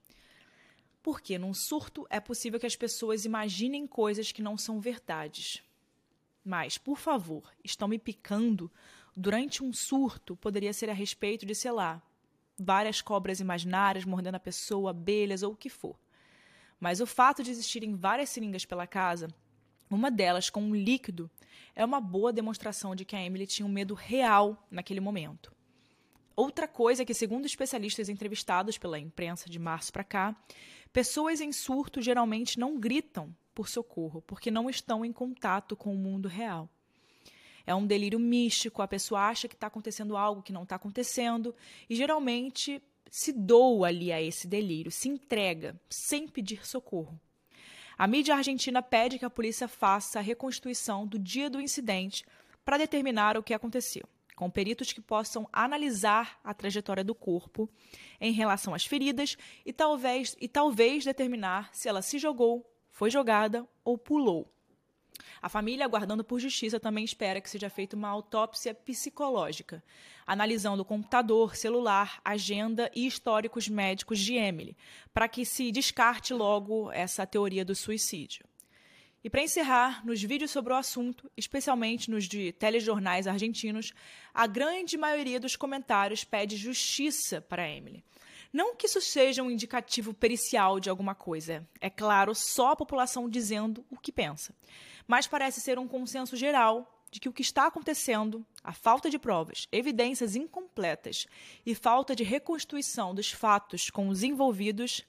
Porque 1.04 1.38
num 1.38 1.54
surto 1.54 2.08
é 2.10 2.19
possível 2.19 2.60
que 2.60 2.65
as 2.65 2.76
pessoas 2.76 3.26
imaginem 3.26 3.86
coisas 3.86 4.32
que 4.32 4.41
não 4.41 4.58
são 4.58 4.80
verdades. 4.82 5.62
Mas, 6.43 6.80
por 6.80 6.98
favor, 6.98 7.48
estão 7.63 7.88
me 7.88 8.00
picando. 8.00 8.71
Durante 9.15 9.63
um 9.63 9.71
surto, 9.71 10.36
poderia 10.36 10.74
ser 10.74 10.89
a 10.89 10.93
respeito 10.93 11.45
de, 11.45 11.54
sei 11.54 11.71
lá, 11.71 12.02
várias 12.58 13.02
cobras 13.02 13.39
imaginárias 13.39 14.04
mordendo 14.04 14.36
a 14.36 14.39
pessoa, 14.39 14.89
abelhas 14.89 15.43
ou 15.43 15.54
o 15.54 15.56
que 15.56 15.69
for. 15.69 15.95
Mas 16.80 17.00
o 17.00 17.06
fato 17.06 17.43
de 17.43 17.52
existirem 17.52 17.95
várias 17.95 18.30
seringas 18.30 18.65
pela 18.65 18.88
casa, 18.88 19.30
uma 19.89 20.10
delas 20.10 20.50
com 20.50 20.62
um 20.62 20.76
líquido, 20.76 21.30
é 21.76 21.84
uma 21.84 22.00
boa 22.00 22.34
demonstração 22.34 22.95
de 22.95 23.06
que 23.06 23.15
a 23.15 23.24
Emily 23.24 23.45
tinha 23.45 23.65
um 23.65 23.71
medo 23.71 23.93
real 23.93 24.65
naquele 24.71 25.00
momento. 25.00 25.54
Outra 26.36 26.67
coisa 26.67 27.04
é 27.04 27.06
que, 27.06 27.13
segundo 27.13 27.45
especialistas 27.45 28.10
entrevistados 28.10 28.78
pela 28.78 29.00
imprensa 29.00 29.50
de 29.50 29.58
março 29.58 29.93
para 29.93 30.04
cá, 30.04 30.36
pessoas 30.91 31.39
em 31.39 31.52
surto 31.52 32.02
geralmente 32.02 32.60
não 32.60 32.78
gritam 32.78 33.34
por 33.54 33.69
socorro, 33.69 34.21
porque 34.21 34.52
não 34.52 34.69
estão 34.69 35.06
em 35.06 35.13
contato 35.13 35.76
com 35.78 35.93
o 35.93 35.98
mundo 35.98 36.28
real. 36.28 36.69
É 37.65 37.74
um 37.74 37.88
delírio 37.88 38.19
místico, 38.19 38.82
a 38.82 38.88
pessoa 38.88 39.21
acha 39.21 39.48
que 39.48 39.56
está 39.56 39.67
acontecendo 39.67 40.17
algo 40.17 40.43
que 40.43 40.54
não 40.54 40.63
está 40.63 40.76
acontecendo, 40.76 41.56
e 41.89 41.95
geralmente 41.95 42.84
se 43.10 43.32
doa 43.32 43.88
ali 43.88 44.12
a 44.12 44.21
esse 44.21 44.45
delírio, 44.45 44.91
se 44.91 45.08
entrega, 45.08 45.80
sem 45.89 46.28
pedir 46.28 46.67
socorro. 46.67 47.19
A 47.97 48.08
mídia 48.08 48.36
argentina 48.36 48.81
pede 48.81 49.17
que 49.17 49.25
a 49.25 49.29
polícia 49.29 49.67
faça 49.67 50.19
a 50.19 50.21
reconstituição 50.21 51.08
do 51.08 51.17
dia 51.17 51.49
do 51.49 51.62
incidente 51.62 52.25
para 52.63 52.77
determinar 52.77 53.38
o 53.38 53.43
que 53.43 53.53
aconteceu 53.53 54.08
com 54.36 54.49
peritos 54.49 54.91
que 54.91 55.01
possam 55.01 55.47
analisar 55.51 56.39
a 56.43 56.53
trajetória 56.53 57.03
do 57.03 57.15
corpo 57.15 57.69
em 58.19 58.34
relação 58.34 58.73
às 58.73 58.86
feridas 58.86 59.38
e 59.65 59.71
talvez, 59.71 60.36
e 60.39 60.47
talvez 60.47 61.05
determinar 61.05 61.69
se 61.73 61.88
ela 61.88 62.01
se 62.01 62.19
jogou, 62.19 62.69
foi 62.91 63.10
jogada 63.10 63.67
ou 63.84 63.97
pulou. 63.97 64.53
A 65.41 65.49
família, 65.49 65.86
aguardando 65.86 66.23
por 66.23 66.39
justiça, 66.39 66.80
também 66.80 67.04
espera 67.04 67.41
que 67.41 67.49
seja 67.49 67.69
feita 67.69 67.95
uma 67.95 68.10
autópsia 68.10 68.73
psicológica, 68.73 69.84
analisando 70.25 70.82
o 70.82 70.86
computador, 70.86 71.56
celular, 71.56 72.19
agenda 72.23 72.91
e 72.95 73.06
históricos 73.06 73.67
médicos 73.67 74.19
de 74.19 74.36
Emily, 74.36 74.75
para 75.13 75.28
que 75.28 75.45
se 75.45 75.71
descarte 75.71 76.34
logo 76.34 76.91
essa 76.91 77.25
teoria 77.25 77.63
do 77.63 77.75
suicídio. 77.75 78.45
E 79.23 79.30
para 79.30 79.41
encerrar, 79.41 80.06
nos 80.06 80.21
vídeos 80.21 80.51
sobre 80.51 80.71
o 80.71 80.75
assunto, 80.75 81.32
especialmente 81.36 82.12
nos 82.12 82.25
de 82.25 82.51
telejornais 82.51 83.25
argentinos, 83.25 83.91
a 84.32 84.45
grande 84.45 84.97
maioria 84.97 85.39
dos 85.39 85.56
comentários 85.56 86.23
pede 86.23 86.56
justiça 86.56 87.41
para 87.41 87.67
Emily. 87.67 88.04
Não 88.54 88.75
que 88.75 88.86
isso 88.86 89.01
seja 89.01 89.41
um 89.41 89.49
indicativo 89.49 90.13
pericial 90.13 90.80
de 90.80 90.91
alguma 90.91 91.15
coisa, 91.15 91.67
é 91.82 91.89
claro, 91.89 92.34
só 92.36 92.71
a 92.71 92.75
população 92.75 93.28
dizendo 93.28 93.84
o 93.89 93.97
que 93.97 94.12
pensa. 94.12 94.54
Mas 95.08 95.28
parece 95.28 95.62
ser 95.62 95.78
um 95.78 95.88
consenso 95.88 96.36
geral 96.36 96.91
de 97.12 97.20
que 97.20 97.30
o 97.30 97.34
que 97.34 97.41
está 97.41 97.68
acontecendo, 97.68 98.46
a 98.63 98.74
falta 98.74 99.10
de 99.10 99.18
provas, 99.18 99.68
evidências 99.72 100.36
incompletas 100.36 101.28
e 101.65 101.74
falta 101.74 102.15
de 102.15 102.24
reconstituição 102.24 103.15
dos 103.15 103.32
fatos 103.32 103.89
com 103.89 104.10
os 104.10 104.24
envolvidos, 104.24 105.06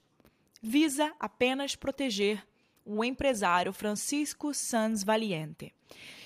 visa 0.63 1.13
apenas 1.19 1.75
proteger 1.75 2.47
o 2.85 3.05
empresário 3.05 3.73
Francisco 3.73 4.55
Sanz 4.55 5.03
Valiente 5.03 5.75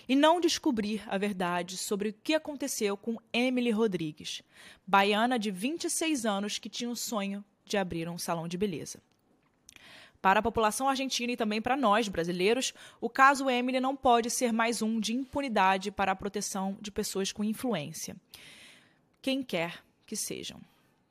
e 0.07 0.15
não 0.15 0.41
descobrir 0.41 1.03
a 1.07 1.17
verdade 1.17 1.77
sobre 1.77 2.11
o 2.11 2.13
que 2.13 2.35
aconteceu 2.35 2.97
com 2.97 3.17
Emily 3.33 3.71
Rodrigues, 3.71 4.43
baiana 4.87 5.39
de 5.39 5.51
26 5.51 6.27
anos 6.27 6.59
que 6.59 6.69
tinha 6.69 6.91
o 6.91 6.97
sonho 6.97 7.45
de 7.65 7.79
abrir 7.79 8.09
um 8.09 8.19
salão 8.19 8.49
de 8.49 8.59
beleza. 8.59 9.01
Para 10.21 10.41
a 10.41 10.43
população 10.43 10.89
argentina 10.89 11.33
e 11.33 11.37
também 11.37 11.63
para 11.63 11.77
nós, 11.77 12.09
brasileiros, 12.09 12.75
o 13.01 13.09
caso 13.09 13.49
Emily 13.49 13.81
não 13.81 13.97
pode 13.97 14.29
ser 14.31 14.53
mais 14.53 14.83
um 14.83 15.01
de 15.01 15.15
impunidade 15.15 15.91
para 15.91 16.13
a 16.13 16.17
proteção 16.17 16.77
de 16.81 16.91
pessoas 16.91 17.33
com 17.33 17.43
influência. 17.43 18.15
Quem 19.23 19.43
quer 19.43 19.83
que 20.07 20.17
sejam. 20.17 20.61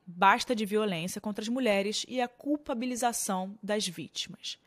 Basta 0.05 0.55
de 0.55 0.65
violência 0.65 1.21
contra 1.21 1.41
as 1.41 1.49
mulheres 1.49 2.05
e 2.07 2.19
a 2.19 2.27
culpabilização 2.27 3.57
das 3.61 3.87
vítimas. 3.87 4.57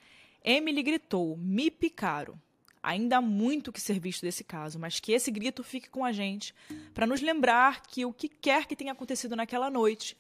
Emily 0.45 0.83
gritou: 0.83 1.37
Me 1.37 1.71
picaram. 1.71 2.41
Ainda 2.83 3.19
há 3.19 3.21
muito 3.21 3.73
que 3.73 3.81
ser 3.81 4.01
visto 4.01 4.23
desse 4.23 4.43
caso, 4.43 4.79
mas 4.79 4.99
que 4.99 5.13
esse 5.13 5.31
grito 5.31 5.63
fique 5.63 5.89
com 5.89 6.05
a 6.05 6.11
gente 6.11 6.53
para 6.93 7.07
nos 7.07 7.21
lembrar 7.21 7.83
que 7.83 8.05
o 8.05 8.13
que 8.13 8.29
quer 8.29 8.67
que 8.67 8.75
tenha 8.75 8.91
acontecido 8.91 9.37
naquela 9.37 9.71
noite, 9.71 10.17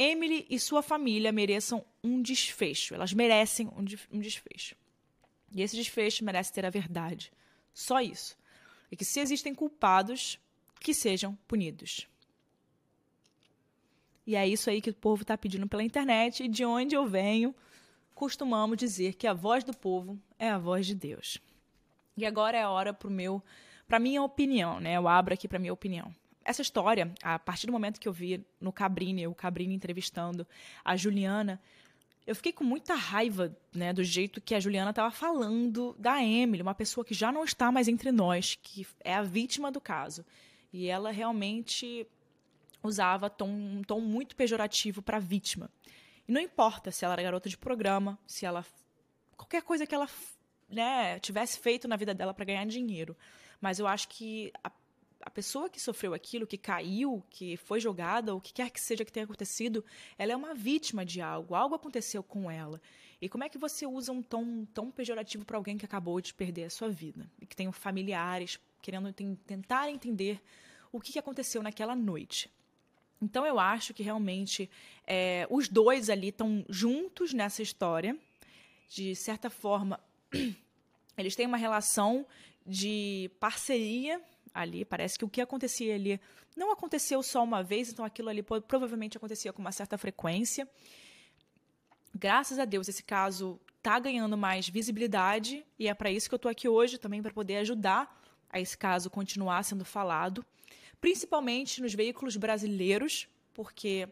Emily 0.00 0.46
e 0.48 0.58
sua 0.58 0.82
família 0.82 1.30
mereçam 1.30 1.84
um 2.02 2.22
desfecho. 2.22 2.94
Elas 2.94 3.12
merecem 3.12 3.68
um, 3.76 4.18
desfecho. 4.18 4.74
E 5.52 5.60
esse 5.60 5.76
desfecho 5.76 6.24
merece 6.24 6.50
ter 6.50 6.64
a 6.64 6.70
verdade. 6.70 7.30
Só 7.74 8.00
isso. 8.00 8.34
E 8.90 8.96
que 8.96 9.04
se 9.04 9.20
existem 9.20 9.54
culpados, 9.54 10.40
que 10.80 10.94
sejam 10.94 11.36
punidos. 11.46 12.08
E 14.26 14.34
é 14.34 14.48
isso 14.48 14.70
aí 14.70 14.80
que 14.80 14.88
o 14.88 14.94
povo 14.94 15.20
está 15.20 15.36
pedindo 15.36 15.68
pela 15.68 15.82
internet 15.82 16.44
e 16.44 16.48
de 16.48 16.64
onde 16.64 16.94
eu 16.94 17.06
venho 17.06 17.54
costumamos 18.14 18.78
dizer 18.78 19.14
que 19.14 19.26
a 19.26 19.34
voz 19.34 19.64
do 19.64 19.76
povo 19.76 20.18
é 20.38 20.48
a 20.48 20.56
voz 20.56 20.86
de 20.86 20.94
Deus. 20.94 21.38
E 22.16 22.24
agora 22.24 22.56
é 22.56 22.62
a 22.62 22.70
hora 22.70 22.94
para 22.94 23.10
meu, 23.10 23.42
para 23.86 23.98
minha 23.98 24.22
opinião, 24.22 24.80
né? 24.80 24.96
Eu 24.96 25.06
abro 25.06 25.34
aqui 25.34 25.46
para 25.46 25.58
minha 25.58 25.72
opinião. 25.72 26.14
Essa 26.44 26.62
história, 26.62 27.12
a 27.22 27.38
partir 27.38 27.66
do 27.66 27.72
momento 27.72 28.00
que 28.00 28.08
eu 28.08 28.12
vi 28.12 28.44
no 28.60 28.72
Cabrini, 28.72 29.26
o 29.26 29.34
Cabrini 29.34 29.74
entrevistando 29.74 30.46
a 30.84 30.96
Juliana, 30.96 31.60
eu 32.26 32.34
fiquei 32.34 32.52
com 32.52 32.64
muita 32.64 32.94
raiva, 32.94 33.56
né, 33.74 33.92
do 33.92 34.04
jeito 34.04 34.40
que 34.40 34.54
a 34.54 34.60
Juliana 34.60 34.90
estava 34.90 35.10
falando 35.10 35.94
da 35.98 36.22
Emily, 36.22 36.62
uma 36.62 36.74
pessoa 36.74 37.04
que 37.04 37.14
já 37.14 37.32
não 37.32 37.44
está 37.44 37.72
mais 37.72 37.88
entre 37.88 38.12
nós, 38.12 38.58
que 38.62 38.86
é 39.02 39.14
a 39.14 39.22
vítima 39.22 39.70
do 39.70 39.80
caso. 39.80 40.24
E 40.72 40.86
ela 40.86 41.10
realmente 41.10 42.06
usava 42.82 43.28
tom, 43.28 43.48
um 43.48 43.82
tom 43.82 44.00
muito 44.00 44.36
pejorativo 44.36 45.02
para 45.02 45.16
a 45.16 45.20
vítima. 45.20 45.70
E 46.26 46.32
não 46.32 46.40
importa 46.40 46.90
se 46.90 47.04
ela 47.04 47.14
era 47.14 47.22
garota 47.22 47.48
de 47.48 47.58
programa, 47.58 48.18
se 48.26 48.46
ela. 48.46 48.64
qualquer 49.36 49.62
coisa 49.62 49.86
que 49.86 49.94
ela 49.94 50.08
né, 50.68 51.18
tivesse 51.18 51.58
feito 51.58 51.88
na 51.88 51.96
vida 51.96 52.14
dela 52.14 52.32
para 52.32 52.44
ganhar 52.44 52.64
dinheiro. 52.66 53.16
Mas 53.60 53.78
eu 53.78 53.86
acho 53.86 54.08
que 54.08 54.52
a, 54.62 54.70
a 55.22 55.30
pessoa 55.30 55.68
que 55.68 55.80
sofreu 55.80 56.14
aquilo, 56.14 56.46
que 56.46 56.56
caiu, 56.56 57.22
que 57.30 57.56
foi 57.56 57.80
jogada, 57.80 58.32
ou 58.32 58.38
o 58.38 58.40
que 58.40 58.52
quer 58.52 58.70
que 58.70 58.80
seja 58.80 59.04
que 59.04 59.12
tenha 59.12 59.24
acontecido, 59.24 59.84
ela 60.16 60.32
é 60.32 60.36
uma 60.36 60.54
vítima 60.54 61.04
de 61.04 61.20
algo. 61.20 61.54
Algo 61.54 61.74
aconteceu 61.74 62.22
com 62.22 62.50
ela. 62.50 62.80
E 63.20 63.28
como 63.28 63.44
é 63.44 63.48
que 63.48 63.58
você 63.58 63.86
usa 63.86 64.12
um 64.12 64.22
tom 64.22 64.64
tão 64.72 64.90
pejorativo 64.90 65.44
para 65.44 65.56
alguém 65.56 65.76
que 65.76 65.84
acabou 65.84 66.20
de 66.20 66.32
perder 66.32 66.64
a 66.64 66.70
sua 66.70 66.88
vida? 66.88 67.30
E 67.40 67.46
que 67.46 67.54
tem 67.54 67.70
familiares 67.70 68.58
querendo 68.80 69.12
tentar 69.12 69.90
entender 69.90 70.40
o 70.90 71.00
que 71.00 71.18
aconteceu 71.18 71.62
naquela 71.62 71.94
noite. 71.94 72.50
Então 73.20 73.44
eu 73.44 73.58
acho 73.58 73.92
que 73.92 74.02
realmente 74.02 74.70
é, 75.06 75.46
os 75.50 75.68
dois 75.68 76.08
ali 76.08 76.28
estão 76.28 76.64
juntos 76.68 77.34
nessa 77.34 77.62
história. 77.62 78.16
De 78.88 79.14
certa 79.14 79.50
forma, 79.50 80.00
eles 81.16 81.36
têm 81.36 81.46
uma 81.46 81.58
relação 81.58 82.26
de 82.66 83.30
parceria 83.38 84.20
ali. 84.54 84.84
Parece 84.84 85.18
que 85.18 85.24
o 85.24 85.28
que 85.28 85.40
acontecia 85.40 85.94
ali 85.94 86.20
não 86.56 86.72
aconteceu 86.72 87.22
só 87.22 87.42
uma 87.42 87.62
vez, 87.62 87.90
então 87.90 88.04
aquilo 88.04 88.28
ali 88.28 88.42
provavelmente 88.42 89.16
acontecia 89.16 89.52
com 89.52 89.60
uma 89.60 89.72
certa 89.72 89.96
frequência. 89.96 90.68
Graças 92.14 92.58
a 92.58 92.64
Deus, 92.64 92.88
esse 92.88 93.02
caso 93.02 93.60
está 93.78 93.98
ganhando 93.98 94.36
mais 94.36 94.68
visibilidade 94.68 95.64
e 95.78 95.88
é 95.88 95.94
para 95.94 96.10
isso 96.10 96.28
que 96.28 96.34
eu 96.34 96.36
estou 96.36 96.50
aqui 96.50 96.68
hoje 96.68 96.98
também 96.98 97.22
para 97.22 97.32
poder 97.32 97.56
ajudar 97.58 98.20
a 98.50 98.60
esse 98.60 98.76
caso 98.76 99.08
continuar 99.08 99.62
sendo 99.62 99.84
falado 99.84 100.44
principalmente 101.00 101.80
nos 101.80 101.94
veículos 101.94 102.36
brasileiros, 102.36 103.26
porque 103.54 104.08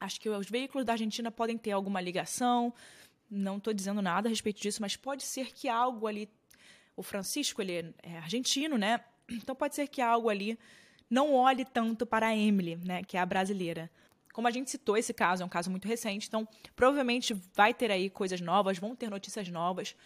acho 0.00 0.20
que 0.20 0.28
os 0.28 0.48
veículos 0.48 0.86
da 0.86 0.92
Argentina 0.92 1.30
podem 1.30 1.58
ter 1.58 1.72
alguma 1.72 2.00
ligação. 2.00 2.72
Não 3.30 3.58
estou 3.58 3.74
dizendo 3.74 4.00
nada 4.00 4.28
a 4.28 4.30
respeito 4.30 4.60
disso, 4.60 4.80
mas 4.80 4.96
pode 4.96 5.22
ser 5.22 5.52
que 5.52 5.68
algo 5.68 6.06
ali. 6.06 6.28
O 6.96 7.02
Francisco, 7.02 7.62
ele 7.62 7.94
é 8.02 8.16
argentino, 8.16 8.76
né? 8.76 9.04
Então 9.30 9.54
pode 9.54 9.74
ser 9.74 9.86
que 9.88 10.00
algo 10.00 10.28
ali 10.28 10.58
não 11.08 11.34
olhe 11.34 11.64
tanto 11.64 12.06
para 12.06 12.28
a 12.28 12.36
Emily, 12.36 12.76
né? 12.76 13.02
Que 13.02 13.16
é 13.16 13.20
a 13.20 13.26
brasileira. 13.26 13.90
Como 14.32 14.46
a 14.46 14.50
gente 14.50 14.70
citou, 14.70 14.96
esse 14.96 15.12
caso 15.12 15.42
é 15.42 15.46
um 15.46 15.48
caso 15.48 15.70
muito 15.70 15.88
recente, 15.88 16.28
então 16.28 16.46
provavelmente 16.76 17.34
vai 17.54 17.74
ter 17.74 17.90
aí 17.90 18.08
coisas 18.08 18.40
novas, 18.40 18.78
vão 18.78 18.94
ter 18.94 19.10
notícias 19.10 19.48
novas. 19.48 19.96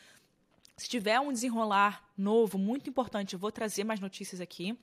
Se 0.77 0.89
tiver 0.89 1.21
um 1.21 1.33
desenrolar 1.33 2.03
novo, 2.17 2.57
muito 2.57 2.89
importante, 2.89 3.35
eu 3.35 3.39
vou 3.39 3.53
trazer 3.53 3.85
mais 3.85 4.01
notícias 4.01 4.41
aqui 4.41 4.77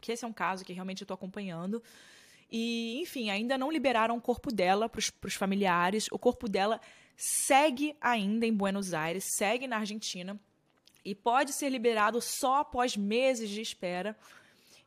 porque 0.00 0.12
esse 0.12 0.24
é 0.24 0.28
um 0.28 0.32
caso 0.32 0.64
que 0.64 0.72
realmente 0.72 1.02
eu 1.02 1.04
estou 1.04 1.14
acompanhando. 1.14 1.82
E, 2.50 2.98
enfim, 3.02 3.28
ainda 3.28 3.58
não 3.58 3.70
liberaram 3.70 4.16
o 4.16 4.20
corpo 4.20 4.50
dela 4.50 4.88
para 4.88 4.98
os 4.98 5.34
familiares. 5.34 6.08
O 6.10 6.18
corpo 6.18 6.48
dela 6.48 6.80
segue 7.16 7.94
ainda 8.00 8.46
em 8.46 8.52
Buenos 8.52 8.94
Aires, 8.94 9.24
segue 9.36 9.68
na 9.68 9.76
Argentina 9.76 10.40
e 11.04 11.14
pode 11.14 11.52
ser 11.52 11.68
liberado 11.68 12.20
só 12.20 12.60
após 12.60 12.96
meses 12.96 13.48
de 13.48 13.60
espera. 13.60 14.16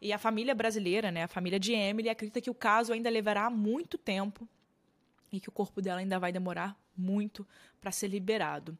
E 0.01 0.11
a 0.11 0.17
família 0.17 0.53
brasileira, 0.53 1.11
né, 1.11 1.23
a 1.23 1.27
família 1.27 1.59
de 1.59 1.73
Emily, 1.73 2.09
acredita 2.09 2.41
que 2.41 2.49
o 2.49 2.55
caso 2.55 2.91
ainda 2.93 3.09
levará 3.09 3.49
muito 3.49 3.97
tempo. 3.97 4.47
e 5.31 5.39
que 5.39 5.49
o 5.49 5.51
corpo 5.51 5.81
dela 5.81 5.99
ainda 5.99 6.19
vai 6.19 6.31
demorar 6.31 6.77
muito 6.95 7.47
para 7.81 7.91
ser 7.91 8.07
liberado. 8.07 8.77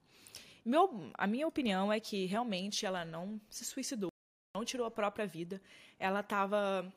Meu, 0.63 1.11
a 1.15 1.25
minha 1.25 1.47
opinião 1.47 1.91
é 1.91 1.99
que 1.99 2.25
realmente 2.25 2.85
ela 2.85 3.03
não 3.03 3.41
se 3.49 3.65
suicidou, 3.65 4.11
não 4.55 4.63
tirou 4.63 4.85
a 4.85 4.91
própria 4.91 5.25
vida. 5.25 5.59
Ela 5.97 6.19
estava. 6.19 6.93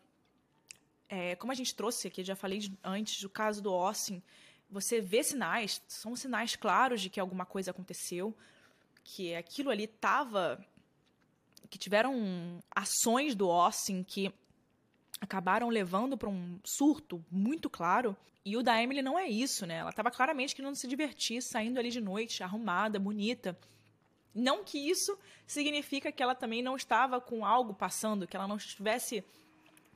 É, 1.09 1.35
como 1.37 1.53
a 1.53 1.55
gente 1.55 1.75
trouxe 1.75 2.07
aqui, 2.07 2.23
já 2.23 2.37
falei 2.37 2.71
antes 2.85 3.23
do 3.23 3.31
caso 3.31 3.63
do 3.63 3.71
Austin, 3.71 4.23
você 4.69 5.01
vê 5.01 5.23
sinais, 5.23 5.83
são 5.89 6.15
sinais 6.15 6.55
claros 6.55 7.01
de 7.01 7.09
que 7.09 7.19
alguma 7.19 7.47
coisa 7.47 7.71
aconteceu, 7.71 8.37
que 9.07 9.35
aquilo 9.35 9.71
ali 9.71 9.85
estava. 9.85 10.65
que 11.71 11.79
tiveram 11.79 12.61
ações 12.71 13.35
do 13.35 13.51
Austin 13.51 14.03
que 14.03 14.33
acabaram 15.21 15.69
levando 15.69 16.17
para 16.17 16.29
um 16.29 16.61
surto 16.65 17.25
muito 17.31 17.71
claro. 17.71 18.17
E 18.45 18.57
o 18.57 18.63
da 18.63 18.81
Emily 18.81 19.03
não 19.03 19.19
é 19.19 19.27
isso, 19.29 19.67
né? 19.67 19.77
Ela 19.79 19.91
estava 19.91 20.11
claramente 20.11 20.55
querendo 20.55 20.77
se 20.77 20.87
divertir, 20.87 21.43
saindo 21.43 21.79
ali 21.79 21.91
de 21.91 22.01
noite, 22.01 22.43
arrumada, 22.43 22.99
bonita. 22.99 23.59
Não 24.35 24.63
que 24.63 24.79
isso 24.79 25.19
significa 25.47 26.13
que 26.13 26.23
ela 26.23 26.35
também 26.35 26.63
não 26.63 26.77
estava 26.77 27.21
com 27.21 27.45
algo 27.45 27.75
passando, 27.75 28.27
que 28.27 28.37
ela 28.37 28.47
não 28.47 28.57
estivesse 28.57 29.25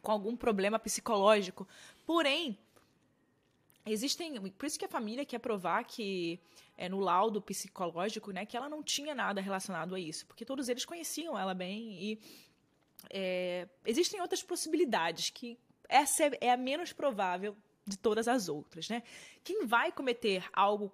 com 0.02 0.10
algum 0.10 0.36
problema 0.36 0.78
psicológico. 0.78 1.68
Porém, 2.06 2.58
existem. 3.86 4.40
Por 4.52 4.66
isso 4.66 4.78
que 4.78 4.84
a 4.84 4.88
família 4.88 5.24
quer 5.24 5.38
provar 5.38 5.84
que 5.84 6.40
é, 6.76 6.88
no 6.88 7.00
laudo 7.00 7.40
psicológico, 7.40 8.30
né, 8.30 8.46
que 8.46 8.56
ela 8.56 8.68
não 8.68 8.82
tinha 8.82 9.14
nada 9.14 9.40
relacionado 9.40 9.94
a 9.94 10.00
isso, 10.00 10.26
porque 10.26 10.44
todos 10.44 10.68
eles 10.68 10.84
conheciam 10.84 11.38
ela 11.38 11.54
bem 11.54 12.02
e 12.02 12.18
é, 13.10 13.68
existem 13.84 14.20
outras 14.20 14.42
possibilidades 14.42 15.30
que 15.30 15.58
essa 15.88 16.24
é, 16.24 16.30
é 16.40 16.52
a 16.52 16.56
menos 16.56 16.92
provável 16.92 17.56
de 17.86 17.96
todas 17.96 18.28
as 18.28 18.48
outras, 18.48 18.88
né? 18.88 19.02
Quem 19.42 19.66
vai 19.66 19.90
cometer 19.90 20.44
algo 20.52 20.92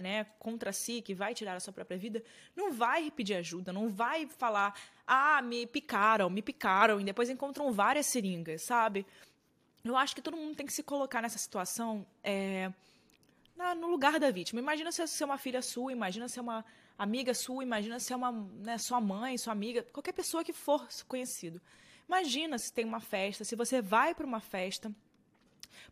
né, 0.00 0.24
contra 0.38 0.72
si, 0.72 1.00
que 1.00 1.14
vai 1.14 1.34
tirar 1.34 1.54
a 1.54 1.60
sua 1.60 1.72
própria 1.72 1.96
vida, 1.96 2.22
não 2.54 2.72
vai 2.72 3.10
pedir 3.10 3.34
ajuda, 3.34 3.72
não 3.72 3.88
vai 3.88 4.26
falar, 4.26 4.74
ah, 5.06 5.40
me 5.42 5.66
picaram, 5.66 6.28
me 6.28 6.42
picaram, 6.42 7.00
e 7.00 7.04
depois 7.04 7.30
encontram 7.30 7.72
várias 7.72 8.06
seringas, 8.06 8.62
sabe? 8.62 9.06
Eu 9.84 9.96
acho 9.98 10.14
que 10.14 10.22
todo 10.22 10.34
mundo 10.34 10.56
tem 10.56 10.64
que 10.64 10.72
se 10.72 10.82
colocar 10.82 11.20
nessa 11.20 11.36
situação 11.36 12.06
é, 12.22 12.72
na, 13.54 13.74
no 13.74 13.88
lugar 13.88 14.18
da 14.18 14.30
vítima. 14.30 14.58
Imagina 14.58 14.90
se 14.90 15.22
é 15.22 15.26
uma 15.26 15.36
filha 15.36 15.60
sua, 15.60 15.92
imagina 15.92 16.26
se 16.26 16.38
é 16.38 16.42
uma 16.42 16.64
amiga 16.96 17.34
sua, 17.34 17.62
imagina 17.62 18.00
se 18.00 18.10
é 18.10 18.16
uma, 18.16 18.32
né, 18.32 18.78
sua 18.78 18.98
mãe, 18.98 19.36
sua 19.36 19.52
amiga, 19.52 19.82
qualquer 19.82 20.12
pessoa 20.12 20.42
que 20.42 20.54
for 20.54 20.88
conhecido. 21.06 21.60
Imagina 22.08 22.56
se 22.58 22.72
tem 22.72 22.84
uma 22.84 23.00
festa, 23.00 23.44
se 23.44 23.54
você 23.54 23.82
vai 23.82 24.14
para 24.14 24.26
uma 24.26 24.40
festa, 24.40 24.90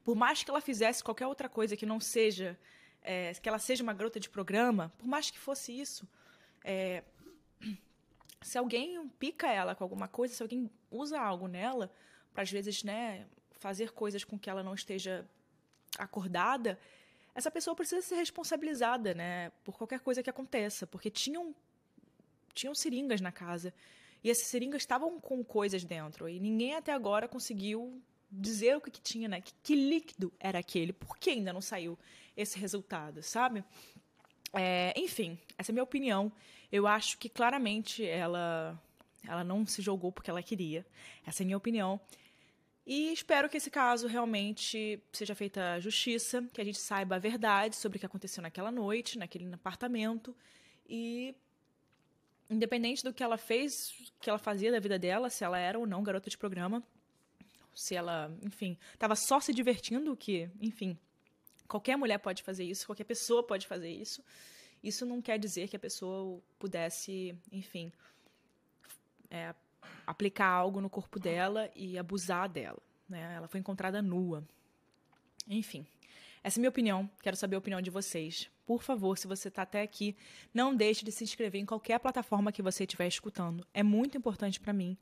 por 0.02 0.16
mais 0.16 0.42
que 0.42 0.50
ela 0.50 0.60
fizesse 0.62 1.04
qualquer 1.04 1.26
outra 1.26 1.48
coisa 1.48 1.76
que 1.76 1.84
não 1.84 2.00
seja, 2.00 2.58
é, 3.02 3.34
que 3.34 3.48
ela 3.48 3.58
seja 3.58 3.82
uma 3.82 3.92
garota 3.92 4.18
de 4.18 4.30
programa, 4.30 4.90
por 4.96 5.06
mais 5.06 5.30
que 5.30 5.38
fosse 5.38 5.78
isso, 5.78 6.08
é, 6.64 7.02
se 8.40 8.56
alguém 8.56 9.06
pica 9.18 9.48
ela 9.48 9.74
com 9.74 9.84
alguma 9.84 10.08
coisa, 10.08 10.34
se 10.34 10.42
alguém 10.42 10.70
usa 10.90 11.20
algo 11.20 11.46
nela, 11.46 11.92
para 12.32 12.42
às 12.42 12.50
vezes, 12.50 12.82
né, 12.82 13.26
fazer 13.62 13.92
coisas 13.92 14.24
com 14.24 14.36
que 14.36 14.50
ela 14.50 14.62
não 14.62 14.74
esteja 14.74 15.24
acordada, 15.96 16.78
essa 17.34 17.50
pessoa 17.50 17.76
precisa 17.76 18.02
ser 18.02 18.16
responsabilizada, 18.16 19.14
né, 19.14 19.50
por 19.64 19.78
qualquer 19.78 20.00
coisa 20.00 20.22
que 20.22 20.28
aconteça, 20.28 20.86
porque 20.86 21.10
tinham 21.10 21.54
tinham 22.54 22.74
seringas 22.74 23.20
na 23.22 23.32
casa 23.32 23.72
e 24.22 24.30
essas 24.30 24.46
seringas 24.48 24.82
estavam 24.82 25.18
com 25.18 25.42
coisas 25.42 25.84
dentro 25.84 26.28
e 26.28 26.38
ninguém 26.38 26.74
até 26.74 26.92
agora 26.92 27.26
conseguiu 27.26 28.02
dizer 28.30 28.76
o 28.76 28.80
que, 28.80 28.90
que 28.90 29.00
tinha, 29.00 29.28
né? 29.28 29.40
Que, 29.40 29.52
que, 29.62 29.74
líquido 29.74 30.32
era 30.38 30.58
aquele? 30.58 30.92
Por 30.92 31.16
que 31.16 31.30
ainda 31.30 31.52
não 31.52 31.60
saiu 31.60 31.98
esse 32.36 32.58
resultado, 32.58 33.22
sabe? 33.22 33.64
É, 34.52 34.92
enfim, 34.96 35.38
essa 35.56 35.70
é 35.70 35.72
a 35.72 35.74
minha 35.74 35.82
opinião. 35.82 36.30
Eu 36.70 36.86
acho 36.86 37.16
que 37.18 37.28
claramente 37.28 38.04
ela 38.04 38.78
ela 39.26 39.44
não 39.44 39.64
se 39.66 39.80
jogou 39.80 40.10
porque 40.10 40.30
ela 40.30 40.42
queria. 40.42 40.84
Essa 41.26 41.42
é 41.42 41.44
a 41.44 41.46
minha 41.46 41.56
opinião. 41.56 42.00
E 42.84 43.12
espero 43.12 43.48
que 43.48 43.56
esse 43.56 43.70
caso 43.70 44.08
realmente 44.08 45.00
seja 45.12 45.34
feita 45.34 45.78
justiça, 45.80 46.42
que 46.52 46.60
a 46.60 46.64
gente 46.64 46.78
saiba 46.78 47.14
a 47.14 47.18
verdade 47.18 47.76
sobre 47.76 47.96
o 47.96 48.00
que 48.00 48.06
aconteceu 48.06 48.42
naquela 48.42 48.72
noite, 48.72 49.18
naquele 49.18 49.52
apartamento. 49.54 50.34
E 50.88 51.34
independente 52.50 53.04
do 53.04 53.12
que 53.12 53.22
ela 53.22 53.38
fez, 53.38 54.10
que 54.20 54.28
ela 54.28 54.38
fazia 54.38 54.72
da 54.72 54.80
vida 54.80 54.98
dela, 54.98 55.30
se 55.30 55.44
ela 55.44 55.58
era 55.58 55.78
ou 55.78 55.86
não 55.86 56.02
garota 56.02 56.28
de 56.28 56.36
programa, 56.36 56.82
se 57.74 57.94
ela, 57.94 58.30
enfim, 58.42 58.76
estava 58.92 59.14
só 59.14 59.40
se 59.40 59.54
divertindo, 59.54 60.16
que, 60.16 60.50
enfim, 60.60 60.98
qualquer 61.68 61.96
mulher 61.96 62.18
pode 62.18 62.42
fazer 62.42 62.64
isso, 62.64 62.86
qualquer 62.86 63.04
pessoa 63.04 63.42
pode 63.42 63.66
fazer 63.66 63.90
isso. 63.90 64.22
Isso 64.82 65.06
não 65.06 65.22
quer 65.22 65.38
dizer 65.38 65.68
que 65.68 65.76
a 65.76 65.78
pessoa 65.78 66.42
pudesse, 66.58 67.34
enfim, 67.52 67.92
é, 69.30 69.54
aplicar 70.06 70.48
algo 70.48 70.80
no 70.80 70.90
corpo 70.90 71.18
dela 71.18 71.70
e 71.74 71.98
abusar 71.98 72.48
dela. 72.48 72.82
Né? 73.08 73.34
Ela 73.36 73.48
foi 73.48 73.60
encontrada 73.60 74.00
nua. 74.00 74.44
Enfim, 75.48 75.86
essa 76.42 76.58
é 76.58 76.60
minha 76.60 76.70
opinião. 76.70 77.08
Quero 77.22 77.36
saber 77.36 77.56
a 77.56 77.58
opinião 77.58 77.80
de 77.80 77.90
vocês. 77.90 78.50
Por 78.66 78.82
favor, 78.82 79.16
se 79.16 79.26
você 79.26 79.48
está 79.48 79.62
até 79.62 79.82
aqui, 79.82 80.16
não 80.52 80.74
deixe 80.74 81.04
de 81.04 81.12
se 81.12 81.22
inscrever 81.22 81.60
em 81.60 81.66
qualquer 81.66 81.98
plataforma 82.00 82.52
que 82.52 82.62
você 82.62 82.84
estiver 82.84 83.06
escutando. 83.06 83.66
É 83.72 83.82
muito 83.82 84.16
importante 84.16 84.58
para 84.58 84.72
mim. 84.72 84.96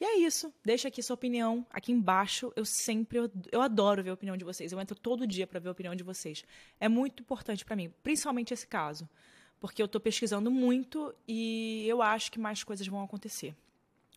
E 0.00 0.04
é 0.04 0.18
isso. 0.18 0.52
Deixa 0.64 0.88
aqui 0.88 1.02
sua 1.02 1.14
opinião 1.14 1.66
aqui 1.70 1.92
embaixo. 1.92 2.52
Eu 2.54 2.64
sempre, 2.64 3.18
eu 3.50 3.60
adoro 3.60 4.02
ver 4.02 4.10
a 4.10 4.14
opinião 4.14 4.36
de 4.36 4.44
vocês. 4.44 4.72
Eu 4.72 4.80
entro 4.80 4.98
todo 4.98 5.26
dia 5.26 5.46
para 5.46 5.60
ver 5.60 5.68
a 5.68 5.72
opinião 5.72 5.94
de 5.94 6.04
vocês. 6.04 6.44
É 6.78 6.88
muito 6.88 7.22
importante 7.22 7.64
para 7.64 7.76
mim, 7.76 7.92
principalmente 8.02 8.52
esse 8.52 8.66
caso, 8.66 9.08
porque 9.60 9.80
eu 9.80 9.86
estou 9.86 10.00
pesquisando 10.00 10.50
muito 10.50 11.14
e 11.26 11.86
eu 11.88 12.02
acho 12.02 12.30
que 12.30 12.38
mais 12.38 12.62
coisas 12.62 12.86
vão 12.86 13.02
acontecer. 13.02 13.54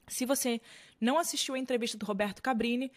Se 0.07 0.25
você 0.25 0.61
não 0.99 1.17
assistiu 1.17 1.55
a 1.55 1.59
entrevista 1.59 1.97
do 1.97 2.05
Roberto 2.05 2.41
Cabrini, 2.41 2.91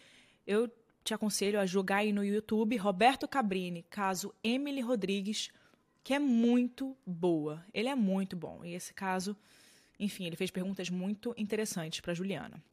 eu 0.45 0.69
te 1.03 1.13
aconselho 1.13 1.59
a 1.59 1.65
jogar 1.65 1.97
aí 1.97 2.13
no 2.13 2.23
YouTube 2.23 2.77
Roberto 2.77 3.27
Cabrini, 3.27 3.83
caso 3.89 4.33
Emily 4.43 4.81
Rodrigues, 4.81 5.49
que 6.03 6.13
é 6.13 6.19
muito 6.19 6.95
boa. 7.05 7.63
Ele 7.73 7.89
é 7.89 7.95
muito 7.95 8.35
bom. 8.35 8.63
E 8.63 8.73
esse 8.73 8.93
caso, 8.93 9.35
enfim, 9.99 10.25
ele 10.25 10.35
fez 10.35 10.51
perguntas 10.51 10.89
muito 10.89 11.33
interessantes 11.37 11.99
para 12.01 12.13
Juliana. 12.13 12.63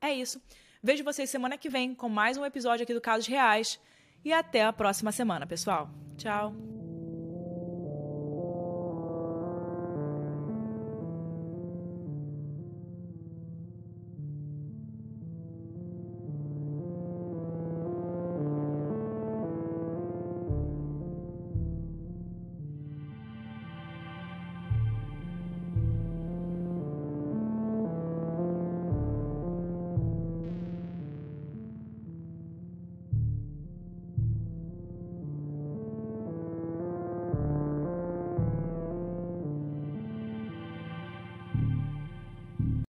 É 0.00 0.12
isso. 0.12 0.40
Vejo 0.82 1.04
vocês 1.04 1.28
semana 1.28 1.58
que 1.58 1.68
vem 1.68 1.94
com 1.94 2.08
mais 2.08 2.36
um 2.36 2.44
episódio 2.44 2.84
aqui 2.84 2.94
do 2.94 3.00
Casos 3.00 3.26
Reais. 3.26 3.78
E 4.24 4.32
até 4.32 4.64
a 4.64 4.72
próxima 4.72 5.12
semana, 5.12 5.46
pessoal. 5.46 5.90
Tchau. 6.16 6.79